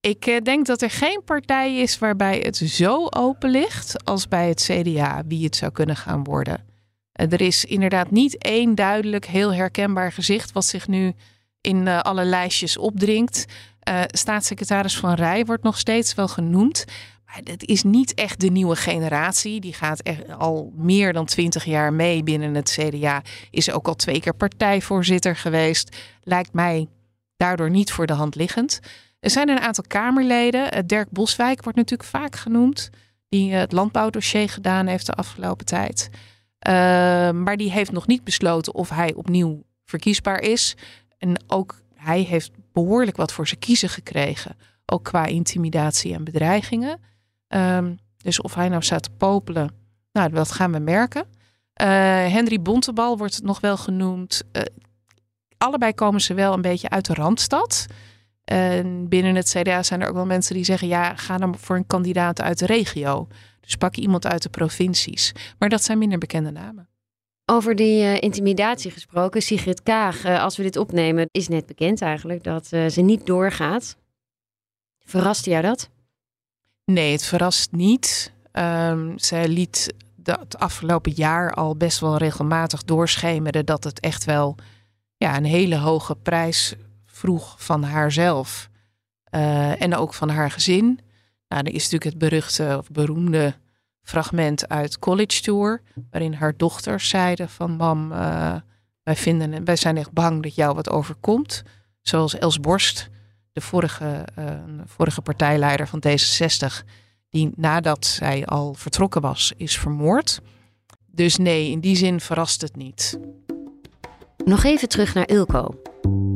Ik 0.00 0.26
uh, 0.26 0.40
denk 0.40 0.66
dat 0.66 0.82
er 0.82 0.90
geen 0.90 1.22
partij 1.24 1.76
is 1.76 1.98
waarbij 1.98 2.38
het 2.38 2.56
zo 2.56 3.06
open 3.06 3.50
ligt 3.50 4.04
als 4.04 4.28
bij 4.28 4.48
het 4.48 4.62
CDA 4.70 5.22
wie 5.26 5.44
het 5.44 5.56
zou 5.56 5.72
kunnen 5.72 5.96
gaan 5.96 6.24
worden. 6.24 6.68
Er 7.12 7.40
is 7.40 7.64
inderdaad 7.64 8.10
niet 8.10 8.38
één 8.38 8.74
duidelijk, 8.74 9.26
heel 9.26 9.54
herkenbaar 9.54 10.12
gezicht 10.12 10.52
wat 10.52 10.64
zich 10.64 10.88
nu 10.88 11.12
in 11.60 11.86
uh, 11.86 12.00
alle 12.00 12.24
lijstjes 12.24 12.76
opdringt. 12.76 13.44
Staatssecretaris 14.06 14.96
Van 14.96 15.14
Rij 15.14 15.44
wordt 15.44 15.62
nog 15.62 15.78
steeds 15.78 16.14
wel 16.14 16.28
genoemd. 16.28 16.84
Maar 17.26 17.40
het 17.44 17.64
is 17.66 17.82
niet 17.82 18.14
echt 18.14 18.40
de 18.40 18.50
nieuwe 18.50 18.76
generatie. 18.76 19.60
Die 19.60 19.72
gaat 19.72 20.02
al 20.38 20.72
meer 20.76 21.12
dan 21.12 21.24
twintig 21.24 21.64
jaar 21.64 21.92
mee 21.92 22.22
binnen 22.22 22.54
het 22.54 22.78
CDA. 22.78 23.22
Is 23.50 23.70
ook 23.70 23.88
al 23.88 23.94
twee 23.94 24.20
keer 24.20 24.34
partijvoorzitter 24.34 25.36
geweest. 25.36 25.96
Lijkt 26.22 26.52
mij 26.52 26.88
daardoor 27.36 27.70
niet 27.70 27.92
voor 27.92 28.06
de 28.06 28.12
hand 28.12 28.34
liggend. 28.34 28.80
Er 29.20 29.30
zijn 29.30 29.48
een 29.48 29.60
aantal 29.60 29.84
Kamerleden. 29.86 30.86
Dirk 30.86 31.10
Boswijk 31.10 31.62
wordt 31.62 31.78
natuurlijk 31.78 32.08
vaak 32.08 32.36
genoemd. 32.36 32.90
Die 33.28 33.52
het 33.52 33.72
landbouwdossier 33.72 34.48
gedaan 34.48 34.86
heeft 34.86 35.06
de 35.06 35.12
afgelopen 35.12 35.66
tijd. 35.66 36.08
Uh, 36.12 36.72
maar 37.30 37.56
die 37.56 37.70
heeft 37.70 37.92
nog 37.92 38.06
niet 38.06 38.24
besloten 38.24 38.74
of 38.74 38.88
hij 38.88 39.14
opnieuw 39.14 39.64
verkiesbaar 39.84 40.40
is. 40.40 40.76
En 41.18 41.42
ook 41.46 41.80
hij 41.94 42.20
heeft 42.20 42.50
behoorlijk 42.72 43.16
wat 43.16 43.32
voor 43.32 43.46
zijn 43.46 43.60
kiezen 43.60 43.88
gekregen. 43.88 44.56
Ook 44.86 45.04
qua 45.04 45.26
intimidatie 45.26 46.14
en 46.14 46.24
bedreigingen. 46.24 47.00
Um, 47.48 47.98
dus 48.16 48.40
of 48.40 48.54
hij 48.54 48.68
nou 48.68 48.82
staat 48.82 49.02
te 49.02 49.10
popelen, 49.10 49.70
nou, 50.12 50.30
dat 50.30 50.52
gaan 50.52 50.72
we 50.72 50.78
merken. 50.78 51.22
Uh, 51.22 51.86
Henry 52.32 52.62
Bontebal 52.62 53.18
wordt 53.18 53.42
nog 53.42 53.60
wel 53.60 53.76
genoemd. 53.76 54.42
Allebei 55.58 55.94
komen 55.94 56.20
ze 56.20 56.34
wel 56.34 56.52
een 56.52 56.62
beetje 56.62 56.88
uit 56.88 57.06
de 57.06 57.14
Randstad. 57.14 57.86
En 58.50 59.08
binnen 59.08 59.34
het 59.34 59.48
CDA 59.48 59.82
zijn 59.82 60.00
er 60.00 60.08
ook 60.08 60.14
wel 60.14 60.26
mensen 60.26 60.54
die 60.54 60.64
zeggen: 60.64 60.88
ja, 60.88 61.16
ga 61.16 61.36
dan 61.36 61.58
voor 61.58 61.76
een 61.76 61.86
kandidaat 61.86 62.40
uit 62.40 62.58
de 62.58 62.66
regio. 62.66 63.28
Dus 63.60 63.76
pak 63.76 63.96
iemand 63.96 64.26
uit 64.26 64.42
de 64.42 64.48
provincies. 64.48 65.32
Maar 65.58 65.68
dat 65.68 65.84
zijn 65.84 65.98
minder 65.98 66.18
bekende 66.18 66.50
namen. 66.50 66.88
Over 67.44 67.76
die 67.76 68.02
uh, 68.02 68.20
intimidatie 68.20 68.90
gesproken, 68.90 69.42
Sigrid 69.42 69.82
Kaag, 69.82 70.26
uh, 70.26 70.42
als 70.42 70.56
we 70.56 70.62
dit 70.62 70.76
opnemen, 70.76 71.26
is 71.30 71.48
net 71.48 71.66
bekend 71.66 72.02
eigenlijk 72.02 72.44
dat 72.44 72.68
uh, 72.72 72.86
ze 72.86 73.00
niet 73.00 73.26
doorgaat. 73.26 73.96
Verrast 75.04 75.44
jou 75.44 75.62
dat? 75.62 75.88
Nee, 76.84 77.12
het 77.12 77.24
verrast 77.24 77.72
niet. 77.72 78.32
Um, 78.52 79.18
zij 79.18 79.48
liet 79.48 79.94
het 80.22 80.58
afgelopen 80.58 81.12
jaar 81.12 81.54
al 81.54 81.76
best 81.76 82.00
wel 82.00 82.16
regelmatig 82.16 82.84
doorschemeren 82.84 83.66
dat 83.66 83.84
het 83.84 84.00
echt 84.00 84.24
wel 84.24 84.56
ja, 85.16 85.36
een 85.36 85.44
hele 85.44 85.76
hoge 85.76 86.16
prijs 86.16 86.74
vroeg 87.20 87.54
van 87.58 87.82
haarzelf. 87.82 88.68
en 89.78 89.94
ook 89.96 90.14
van 90.14 90.28
haar 90.28 90.50
gezin. 90.50 91.00
Nou, 91.48 91.62
er 91.62 91.74
is 91.74 91.82
natuurlijk 91.82 92.04
het 92.04 92.18
beruchte 92.18 92.76
of 92.78 92.90
beroemde 92.90 93.54
fragment 94.02 94.68
uit 94.68 94.98
College 94.98 95.42
Tour, 95.42 95.82
waarin 96.10 96.32
haar 96.32 96.56
dochters 96.56 97.08
zeiden 97.08 97.48
van 97.48 97.70
mam, 97.70 98.12
uh, 98.12 98.54
wij, 99.02 99.16
vinden, 99.16 99.64
wij 99.64 99.76
zijn 99.76 99.96
echt 99.96 100.12
bang 100.12 100.42
dat 100.42 100.54
jou 100.54 100.74
wat 100.74 100.90
overkomt. 100.90 101.62
Zoals 102.00 102.38
Els 102.38 102.60
Borst, 102.60 103.08
de 103.52 103.60
vorige, 103.60 104.24
uh, 104.38 104.44
vorige 104.84 105.20
partijleider 105.20 105.88
van 105.88 106.02
D66, 106.06 106.84
die 107.28 107.50
nadat 107.56 108.06
zij 108.06 108.46
al 108.46 108.74
vertrokken 108.74 109.20
was, 109.20 109.52
is 109.56 109.78
vermoord. 109.78 110.40
Dus 111.06 111.36
nee, 111.36 111.70
in 111.70 111.80
die 111.80 111.96
zin 111.96 112.20
verrast 112.20 112.60
het 112.60 112.76
niet. 112.76 113.18
Nog 114.44 114.64
even 114.64 114.88
terug 114.88 115.14
naar 115.14 115.28
Ilko. 115.28 115.80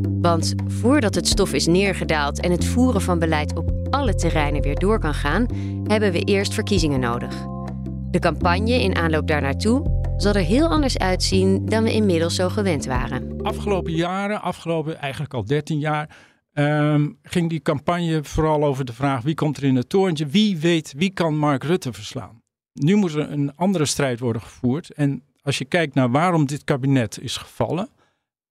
Want 0.09 0.55
voordat 0.67 1.15
het 1.15 1.29
stof 1.29 1.53
is 1.53 1.67
neergedaald 1.67 2.41
en 2.41 2.51
het 2.51 2.65
voeren 2.65 3.01
van 3.01 3.19
beleid 3.19 3.57
op 3.57 3.73
alle 3.91 4.15
terreinen 4.15 4.63
weer 4.63 4.79
door 4.79 4.99
kan 4.99 5.15
gaan, 5.15 5.47
hebben 5.85 6.13
we 6.13 6.21
eerst 6.21 6.55
verkiezingen 6.55 7.01
nodig. 7.01 7.47
De 8.11 8.19
campagne 8.19 8.83
in 8.83 8.97
aanloop 8.97 9.27
daarnaartoe 9.27 10.03
zal 10.17 10.35
er 10.35 10.45
heel 10.45 10.69
anders 10.69 10.99
uitzien 10.99 11.67
dan 11.67 11.83
we 11.83 11.93
inmiddels 11.93 12.35
zo 12.35 12.49
gewend 12.49 12.85
waren. 12.85 13.43
Afgelopen 13.43 13.93
jaren, 13.93 14.43
afgelopen 14.43 14.99
eigenlijk 14.99 15.35
al 15.35 15.45
13 15.45 15.79
jaar, 15.79 16.17
um, 16.53 17.19
ging 17.23 17.51
die 17.51 17.61
campagne 17.61 18.25
vooral 18.25 18.65
over 18.65 18.85
de 18.85 18.93
vraag 18.93 19.23
wie 19.23 19.35
komt 19.35 19.57
er 19.57 19.65
in 19.65 19.77
het 19.77 19.89
torentje, 19.89 20.27
wie 20.27 20.59
weet 20.59 20.95
wie 20.97 21.11
kan 21.11 21.37
Mark 21.37 21.65
Rutte 21.65 21.93
verslaan. 21.93 22.43
Nu 22.73 22.95
moet 22.95 23.15
er 23.15 23.31
een 23.31 23.57
andere 23.57 23.87
strijd 23.87 24.21
worden 24.21 24.43
gevoerd. 24.43 24.91
En 24.91 25.23
als 25.43 25.59
je 25.59 25.65
kijkt 25.65 25.95
naar 25.95 26.11
waarom 26.11 26.47
dit 26.47 26.65
kabinet 26.65 27.21
is 27.21 27.37
gevallen, 27.37 27.89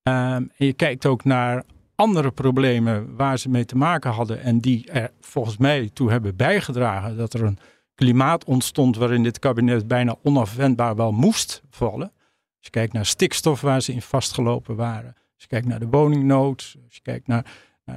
en 0.03 0.51
je 0.55 0.73
kijkt 0.73 1.05
ook 1.05 1.23
naar 1.23 1.63
andere 1.95 2.31
problemen 2.31 3.15
waar 3.15 3.39
ze 3.39 3.49
mee 3.49 3.65
te 3.65 3.77
maken 3.77 4.11
hadden 4.11 4.41
en 4.41 4.59
die 4.59 4.91
er 4.91 5.11
volgens 5.21 5.57
mij 5.57 5.89
toe 5.93 6.11
hebben 6.11 6.35
bijgedragen 6.35 7.17
dat 7.17 7.33
er 7.33 7.43
een 7.43 7.57
klimaat 7.95 8.45
ontstond 8.45 8.97
waarin 8.97 9.23
dit 9.23 9.39
kabinet 9.39 9.87
bijna 9.87 10.15
onafwendbaar 10.23 10.95
wel 10.95 11.11
moest 11.11 11.61
vallen. 11.69 12.11
Als 12.57 12.65
je 12.65 12.69
kijkt 12.69 12.93
naar 12.93 13.05
stikstof 13.05 13.61
waar 13.61 13.81
ze 13.81 13.93
in 13.93 14.01
vastgelopen 14.01 14.75
waren, 14.75 15.13
als 15.15 15.43
je 15.43 15.47
kijkt 15.47 15.67
naar 15.67 15.79
de 15.79 15.87
woningnood, 15.87 16.75
als 16.85 16.95
je 16.95 17.01
kijkt 17.01 17.27
naar, 17.27 17.45
uh, 17.85 17.95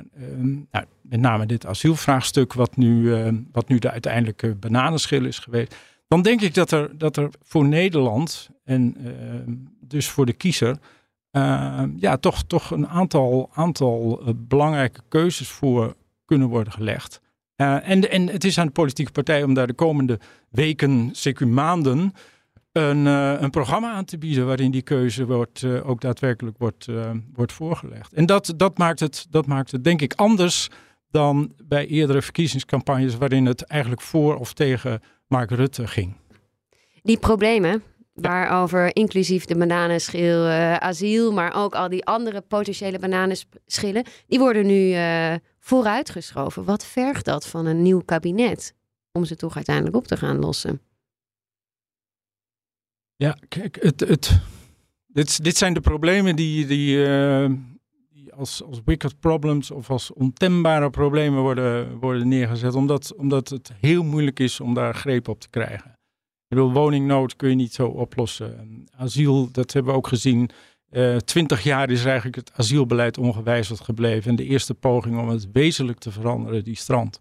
nou, 0.70 0.84
met 1.02 1.20
name 1.20 1.46
dit 1.46 1.66
asielvraagstuk 1.66 2.52
wat 2.52 2.76
nu, 2.76 3.02
uh, 3.02 3.28
wat 3.52 3.68
nu 3.68 3.78
de 3.78 3.90
uiteindelijke 3.90 4.54
bananenschil 4.54 5.24
is 5.24 5.38
geweest, 5.38 5.74
dan 6.08 6.22
denk 6.22 6.40
ik 6.40 6.54
dat 6.54 6.70
er, 6.70 6.98
dat 6.98 7.16
er 7.16 7.30
voor 7.42 7.64
Nederland 7.64 8.50
en 8.64 8.96
dus 9.80 10.08
voor 10.08 10.26
de 10.26 10.32
kiezer 10.32 10.78
uh, 11.36 11.82
ja, 11.96 12.16
toch, 12.16 12.42
toch 12.42 12.70
een 12.70 12.88
aantal, 12.88 13.50
aantal 13.54 14.20
uh, 14.22 14.28
belangrijke 14.36 15.00
keuzes 15.08 15.48
voor 15.48 15.94
kunnen 16.24 16.48
worden 16.48 16.72
gelegd. 16.72 17.20
Uh, 17.56 17.88
en, 17.88 18.10
en 18.10 18.28
het 18.28 18.44
is 18.44 18.58
aan 18.58 18.66
de 18.66 18.72
politieke 18.72 19.12
partij 19.12 19.42
om 19.42 19.54
daar 19.54 19.66
de 19.66 19.72
komende 19.72 20.18
weken, 20.50 21.08
zeker 21.12 21.48
maanden, 21.48 22.12
een, 22.72 23.06
uh, 23.06 23.40
een 23.40 23.50
programma 23.50 23.92
aan 23.92 24.04
te 24.04 24.18
bieden 24.18 24.46
waarin 24.46 24.70
die 24.70 24.82
keuze 24.82 25.26
wordt, 25.26 25.64
ook 25.64 26.00
daadwerkelijk 26.00 26.58
wordt, 26.58 26.86
wordt 27.32 27.52
voorgelegd. 27.52 28.12
En 28.12 28.26
dat, 28.26 28.54
dat, 28.56 28.78
maakt 28.78 29.00
het, 29.00 29.26
dat 29.30 29.46
maakt 29.46 29.70
het 29.70 29.84
denk 29.84 30.00
ik 30.00 30.14
anders 30.14 30.68
dan 31.10 31.52
bij 31.64 31.86
eerdere 31.86 32.22
verkiezingscampagnes 32.22 33.16
waarin 33.16 33.46
het 33.46 33.62
eigenlijk 33.62 34.00
voor 34.00 34.36
of 34.36 34.52
tegen 34.52 35.00
Mark 35.26 35.50
Rutte 35.50 35.86
ging. 35.86 36.14
Die 37.02 37.18
problemen, 37.18 37.82
waarover 38.16 38.96
inclusief 38.96 39.44
de 39.44 39.56
bananenschil, 39.56 40.46
asiel, 40.78 41.32
maar 41.32 41.54
ook 41.54 41.74
al 41.74 41.88
die 41.88 42.04
andere 42.04 42.40
potentiële 42.40 42.98
bananenschillen, 42.98 44.04
die 44.26 44.38
worden 44.38 44.66
nu 44.66 44.94
vooruitgeschoven. 45.58 46.64
Wat 46.64 46.84
vergt 46.84 47.24
dat 47.24 47.46
van 47.46 47.66
een 47.66 47.82
nieuw 47.82 48.00
kabinet 48.00 48.74
om 49.12 49.24
ze 49.24 49.36
toch 49.36 49.56
uiteindelijk 49.56 49.96
op 49.96 50.06
te 50.06 50.16
gaan 50.16 50.38
lossen? 50.38 50.80
Ja, 53.16 53.36
kijk, 53.48 53.78
het, 53.80 54.00
het, 54.00 54.40
dit, 55.06 55.44
dit 55.44 55.56
zijn 55.56 55.74
de 55.74 55.80
problemen 55.80 56.36
die, 56.36 56.66
die, 56.66 56.96
uh, 56.96 57.50
die 58.08 58.32
als, 58.32 58.62
als 58.62 58.80
wicked 58.84 59.20
problems 59.20 59.70
of 59.70 59.90
als 59.90 60.12
ontembare 60.12 60.90
problemen 60.90 61.40
worden, 61.42 61.98
worden 61.98 62.28
neergezet. 62.28 62.74
Omdat, 62.74 63.14
omdat 63.14 63.48
het 63.48 63.72
heel 63.80 64.04
moeilijk 64.04 64.40
is 64.40 64.60
om 64.60 64.74
daar 64.74 64.94
greep 64.94 65.28
op 65.28 65.40
te 65.40 65.50
krijgen. 65.50 65.95
Ik 66.48 66.56
bedoel, 66.56 66.72
woningnood 66.72 67.36
kun 67.36 67.48
je 67.48 67.54
niet 67.54 67.74
zo 67.74 67.86
oplossen. 67.86 68.84
Asiel, 68.96 69.48
dat 69.52 69.72
hebben 69.72 69.92
we 69.92 69.98
ook 69.98 70.06
gezien. 70.06 70.50
Uh, 70.90 71.16
twintig 71.16 71.62
jaar 71.62 71.90
is 71.90 72.04
eigenlijk 72.04 72.36
het 72.36 72.52
asielbeleid 72.54 73.18
ongewijzigd 73.18 73.80
gebleven. 73.80 74.30
En 74.30 74.36
de 74.36 74.44
eerste 74.44 74.74
poging 74.74 75.18
om 75.18 75.28
het 75.28 75.48
wezenlijk 75.52 75.98
te 75.98 76.10
veranderen, 76.10 76.64
die 76.64 76.76
strand. 76.76 77.18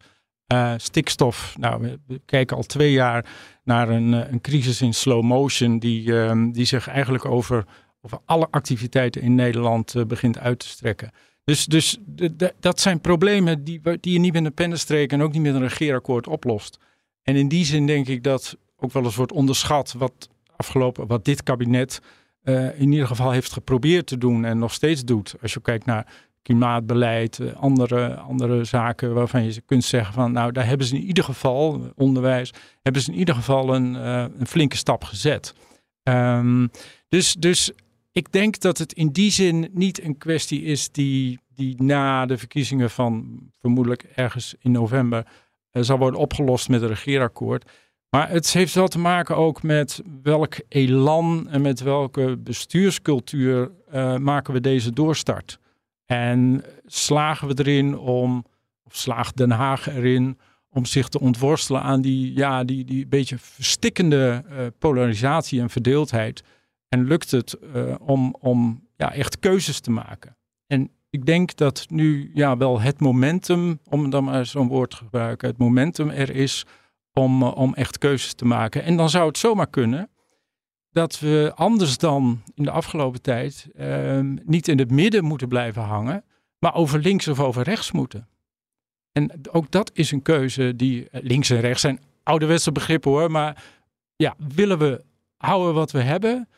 Uh, 0.53 0.73
stikstof, 0.77 1.55
nou, 1.57 1.97
we 2.07 2.21
kijken 2.25 2.57
al 2.57 2.63
twee 2.63 2.91
jaar 2.91 3.25
naar 3.63 3.89
een, 3.89 4.13
eh, 4.13 4.31
een 4.31 4.41
crisis 4.41 4.81
in 4.81 4.93
slow 4.93 5.23
motion, 5.23 5.79
die, 5.79 6.07
uh, 6.07 6.51
die 6.51 6.65
zich 6.65 6.87
eigenlijk 6.87 7.25
over, 7.25 7.65
over 8.01 8.19
alle 8.25 8.47
activiteiten 8.51 9.21
in 9.21 9.35
Nederland 9.35 10.07
begint 10.07 10.39
uit 10.39 10.59
te 10.59 10.67
strekken. 10.67 11.11
Dus, 11.43 11.65
dus 11.65 11.97
dat 12.59 12.79
zijn 12.79 13.01
problemen 13.01 13.63
die, 13.63 13.81
die 13.99 14.13
je 14.13 14.19
niet 14.19 14.33
met 14.33 14.45
een 14.45 14.53
pennenstreek 14.53 15.11
en 15.11 15.21
ook 15.21 15.33
niet 15.33 15.41
met 15.41 15.53
een 15.53 15.61
regeerakkoord 15.61 16.27
oplost. 16.27 16.79
En 17.23 17.35
in 17.35 17.47
die 17.47 17.65
zin 17.65 17.87
denk 17.87 18.07
ik 18.07 18.23
dat 18.23 18.57
ook 18.85 18.93
wel 18.93 19.03
eens 19.03 19.15
wordt 19.15 19.31
onderschat 19.31 19.93
wat, 19.97 20.29
afgelopen, 20.55 21.07
wat 21.07 21.25
dit 21.25 21.43
kabinet 21.43 22.01
uh, 22.43 22.79
in 22.79 22.91
ieder 22.91 23.07
geval 23.07 23.31
heeft 23.31 23.51
geprobeerd 23.51 24.07
te 24.07 24.17
doen 24.17 24.45
en 24.45 24.59
nog 24.59 24.73
steeds 24.73 25.05
doet. 25.05 25.35
Als 25.41 25.53
je 25.53 25.61
kijkt 25.61 25.85
naar 25.85 26.07
klimaatbeleid, 26.41 27.39
eh, 27.39 27.55
andere, 27.55 28.15
andere 28.15 28.63
zaken 28.63 29.13
waarvan 29.13 29.43
je 29.43 29.61
kunt 29.61 29.83
zeggen 29.83 30.13
van 30.13 30.31
nou 30.31 30.51
daar 30.51 30.67
hebben 30.67 30.87
ze 30.87 30.95
in 30.95 31.03
ieder 31.03 31.23
geval, 31.23 31.91
onderwijs, 31.95 32.53
hebben 32.81 33.01
ze 33.01 33.11
in 33.11 33.17
ieder 33.17 33.35
geval 33.35 33.75
een, 33.75 33.93
uh, 33.93 34.25
een 34.37 34.47
flinke 34.47 34.77
stap 34.77 35.03
gezet. 35.03 35.53
Um, 36.03 36.69
dus, 37.07 37.33
dus 37.33 37.71
ik 38.11 38.31
denk 38.31 38.59
dat 38.59 38.77
het 38.77 38.93
in 38.93 39.07
die 39.07 39.31
zin 39.31 39.69
niet 39.73 40.03
een 40.03 40.17
kwestie 40.17 40.61
is 40.61 40.91
die, 40.91 41.39
die 41.55 41.83
na 41.83 42.25
de 42.25 42.37
verkiezingen 42.37 42.89
van 42.89 43.39
vermoedelijk 43.59 44.03
ergens 44.15 44.55
in 44.59 44.71
november 44.71 45.25
zal 45.71 45.97
worden 45.97 46.19
opgelost 46.19 46.69
met 46.69 46.81
een 46.81 46.87
regeerakkoord. 46.87 47.71
Maar 48.15 48.29
het 48.29 48.53
heeft 48.53 48.73
wel 48.73 48.87
te 48.87 48.99
maken 48.99 49.35
ook 49.35 49.63
met 49.63 50.01
welk 50.23 50.55
elan 50.67 51.47
en 51.49 51.61
met 51.61 51.79
welke 51.79 52.37
bestuurscultuur 52.37 53.71
uh, 53.93 54.17
maken 54.17 54.53
we 54.53 54.61
deze 54.61 54.93
doorstart. 54.93 55.59
En 56.05 56.63
slagen 56.85 57.47
we 57.47 57.53
erin 57.57 57.97
om, 57.97 58.45
of 58.83 58.95
slaagt 58.95 59.37
Den 59.37 59.51
Haag 59.51 59.87
erin 59.87 60.37
om 60.69 60.85
zich 60.85 61.07
te 61.07 61.19
ontworstelen 61.19 61.81
aan 61.81 62.01
die, 62.01 62.33
ja, 62.37 62.63
die, 62.63 62.85
die 62.85 63.07
beetje 63.07 63.37
verstikkende 63.37 64.43
uh, 64.49 64.57
polarisatie 64.79 65.61
en 65.61 65.69
verdeeldheid. 65.69 66.43
En 66.89 67.05
lukt 67.07 67.31
het 67.31 67.57
uh, 67.75 67.95
om, 67.99 68.35
om 68.39 68.87
ja, 68.97 69.13
echt 69.13 69.39
keuzes 69.39 69.79
te 69.79 69.91
maken. 69.91 70.37
En 70.67 70.89
ik 71.09 71.25
denk 71.25 71.55
dat 71.55 71.85
nu 71.89 72.31
ja, 72.33 72.57
wel 72.57 72.81
het 72.81 72.99
momentum, 72.99 73.79
om 73.89 74.09
dan 74.09 74.23
maar 74.23 74.45
zo'n 74.45 74.67
woord 74.67 74.89
te 74.89 74.95
gebruiken, 74.95 75.47
het 75.47 75.57
momentum 75.57 76.09
er 76.09 76.35
is 76.35 76.65
om, 77.19 77.41
uh, 77.41 77.55
om 77.55 77.73
echt 77.73 77.97
keuzes 77.97 78.33
te 78.33 78.45
maken. 78.45 78.83
En 78.83 78.97
dan 78.97 79.09
zou 79.09 79.27
het 79.27 79.37
zomaar 79.37 79.67
kunnen 79.67 80.09
dat 80.91 81.19
we 81.19 81.51
anders 81.55 81.97
dan 81.97 82.41
in 82.53 82.63
de 82.63 82.71
afgelopen 82.71 83.21
tijd 83.21 83.67
uh, 83.75 84.19
niet 84.43 84.67
in 84.67 84.79
het 84.79 84.91
midden 84.91 85.23
moeten 85.23 85.47
blijven 85.47 85.81
hangen, 85.81 86.23
maar 86.59 86.75
over 86.75 86.99
links 86.99 87.27
of 87.27 87.39
over 87.39 87.63
rechts 87.63 87.91
moeten. 87.91 88.27
En 89.11 89.31
ook 89.51 89.71
dat 89.71 89.91
is 89.93 90.11
een 90.11 90.21
keuze 90.21 90.75
die 90.75 91.09
eh, 91.09 91.23
links 91.23 91.49
en 91.49 91.59
rechts 91.59 91.81
zijn 91.81 91.99
ouderwetse 92.23 92.71
begrippen 92.71 93.11
hoor, 93.11 93.31
maar 93.31 93.63
ja, 94.15 94.35
willen 94.55 94.77
we 94.77 95.03
houden 95.37 95.73
wat 95.73 95.91
we 95.91 96.01
hebben 96.01 96.49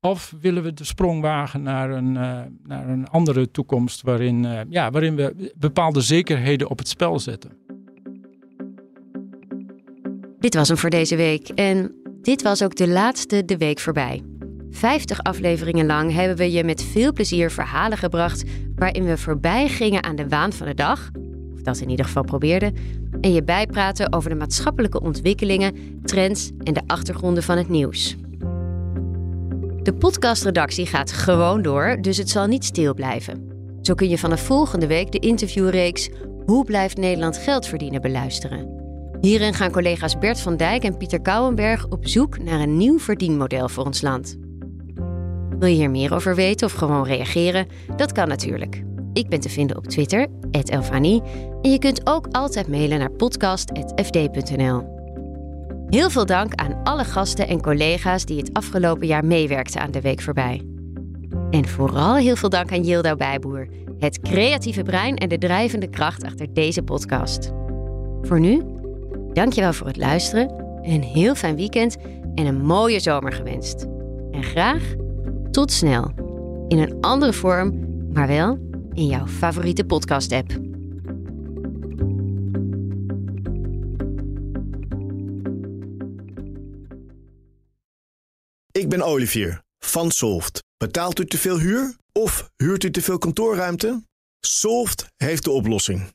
of 0.00 0.34
willen 0.40 0.62
we 0.62 0.72
de 0.72 0.84
sprong 0.84 1.20
wagen 1.20 1.62
naar 1.62 1.90
een, 1.90 2.14
uh, 2.14 2.40
naar 2.62 2.88
een 2.88 3.08
andere 3.08 3.50
toekomst 3.50 4.02
waarin, 4.02 4.66
ja, 4.68 4.90
waarin 4.90 5.16
we 5.16 5.52
bepaalde 5.56 6.00
zekerheden 6.00 6.68
op 6.68 6.78
het 6.78 6.88
spel 6.88 7.18
zetten? 7.18 7.75
Dit 10.46 10.54
was 10.54 10.68
hem 10.68 10.76
voor 10.76 10.90
deze 10.90 11.16
week 11.16 11.48
en 11.48 11.94
dit 12.22 12.42
was 12.42 12.62
ook 12.62 12.74
de 12.74 12.88
laatste 12.88 13.44
De 13.44 13.56
Week 13.56 13.78
voorbij. 13.78 14.22
50 14.70 15.22
afleveringen 15.22 15.86
lang 15.86 16.12
hebben 16.12 16.36
we 16.36 16.52
je 16.52 16.64
met 16.64 16.82
veel 16.82 17.12
plezier 17.12 17.50
verhalen 17.50 17.98
gebracht 17.98 18.44
waarin 18.76 19.04
we 19.04 19.18
voorbij 19.18 19.68
gingen 19.68 20.04
aan 20.04 20.16
de 20.16 20.28
waan 20.28 20.52
van 20.52 20.66
de 20.66 20.74
dag, 20.74 21.10
of 21.54 21.60
dat 21.62 21.78
in 21.78 21.90
ieder 21.90 22.04
geval 22.04 22.24
probeerden, 22.24 22.74
en 23.20 23.32
je 23.32 23.44
bijpraten 23.44 24.12
over 24.12 24.30
de 24.30 24.36
maatschappelijke 24.36 25.00
ontwikkelingen, 25.00 26.00
trends 26.02 26.50
en 26.62 26.74
de 26.74 26.82
achtergronden 26.86 27.42
van 27.42 27.56
het 27.56 27.68
nieuws. 27.68 28.16
De 29.82 29.94
podcastredactie 29.98 30.86
gaat 30.86 31.12
gewoon 31.12 31.62
door, 31.62 31.98
dus 32.00 32.16
het 32.16 32.30
zal 32.30 32.46
niet 32.46 32.64
stil 32.64 32.94
blijven. 32.94 33.48
Zo 33.82 33.94
kun 33.94 34.08
je 34.08 34.18
vanaf 34.18 34.40
volgende 34.40 34.86
week 34.86 35.12
de 35.12 35.18
interviewreeks 35.18 36.10
Hoe 36.44 36.64
blijft 36.64 36.96
Nederland 36.96 37.36
geld 37.36 37.66
verdienen 37.66 38.00
beluisteren. 38.00 38.85
Hierin 39.26 39.54
gaan 39.54 39.70
collega's 39.70 40.18
Bert 40.18 40.40
van 40.40 40.56
Dijk 40.56 40.82
en 40.82 40.96
Pieter 40.96 41.20
Kouwenberg 41.20 41.86
op 41.88 42.06
zoek 42.06 42.38
naar 42.38 42.60
een 42.60 42.76
nieuw 42.76 42.98
verdienmodel 42.98 43.68
voor 43.68 43.84
ons 43.84 44.02
land. 44.02 44.36
Wil 45.58 45.68
je 45.68 45.74
hier 45.74 45.90
meer 45.90 46.14
over 46.14 46.34
weten 46.34 46.66
of 46.66 46.72
gewoon 46.72 47.04
reageren? 47.04 47.66
Dat 47.96 48.12
kan 48.12 48.28
natuurlijk. 48.28 48.82
Ik 49.12 49.28
ben 49.28 49.40
te 49.40 49.48
vinden 49.48 49.76
op 49.76 49.86
Twitter, 49.86 50.26
Elfanie, 50.50 51.22
en 51.62 51.70
je 51.70 51.78
kunt 51.78 52.06
ook 52.06 52.26
altijd 52.30 52.68
mailen 52.68 52.98
naar 52.98 53.10
podcast.fd.nl. 53.10 54.84
Heel 55.88 56.10
veel 56.10 56.26
dank 56.26 56.54
aan 56.54 56.80
alle 56.84 57.04
gasten 57.04 57.48
en 57.48 57.62
collega's 57.62 58.24
die 58.24 58.38
het 58.38 58.52
afgelopen 58.52 59.06
jaar 59.06 59.24
meewerkten 59.24 59.80
aan 59.80 59.90
de 59.90 60.00
week 60.00 60.20
voorbij. 60.20 60.62
En 61.50 61.68
vooral 61.68 62.16
heel 62.16 62.36
veel 62.36 62.48
dank 62.48 62.72
aan 62.72 62.82
Yildo 62.82 63.16
Bijboer, 63.16 63.68
het 63.98 64.20
creatieve 64.20 64.82
brein 64.82 65.16
en 65.16 65.28
de 65.28 65.38
drijvende 65.38 65.90
kracht 65.90 66.24
achter 66.24 66.54
deze 66.54 66.82
podcast. 66.82 67.52
Voor 68.22 68.40
nu 68.40 68.75
Dankjewel 69.36 69.72
voor 69.72 69.86
het 69.86 69.96
luisteren. 69.96 70.50
Een 70.82 71.02
heel 71.02 71.34
fijn 71.34 71.56
weekend 71.56 71.96
en 72.34 72.46
een 72.46 72.64
mooie 72.64 73.00
zomer 73.00 73.32
gewenst. 73.32 73.82
En 74.30 74.42
graag 74.42 74.94
tot 75.50 75.72
snel. 75.72 76.12
In 76.68 76.78
een 76.78 77.00
andere 77.00 77.32
vorm, 77.32 77.86
maar 78.12 78.26
wel 78.26 78.58
in 78.92 79.06
jouw 79.06 79.26
favoriete 79.26 79.84
podcast-app. 79.84 80.50
Ik 88.72 88.88
ben 88.88 89.02
Olivier 89.02 89.62
van 89.78 90.10
Solft. 90.10 90.62
Betaalt 90.76 91.18
u 91.18 91.26
te 91.26 91.38
veel 91.38 91.58
huur 91.58 91.96
of 92.12 92.50
huurt 92.56 92.84
u 92.84 92.90
te 92.90 93.02
veel 93.02 93.18
kantoorruimte? 93.18 94.02
Solft 94.40 95.06
heeft 95.16 95.44
de 95.44 95.50
oplossing. 95.50 96.14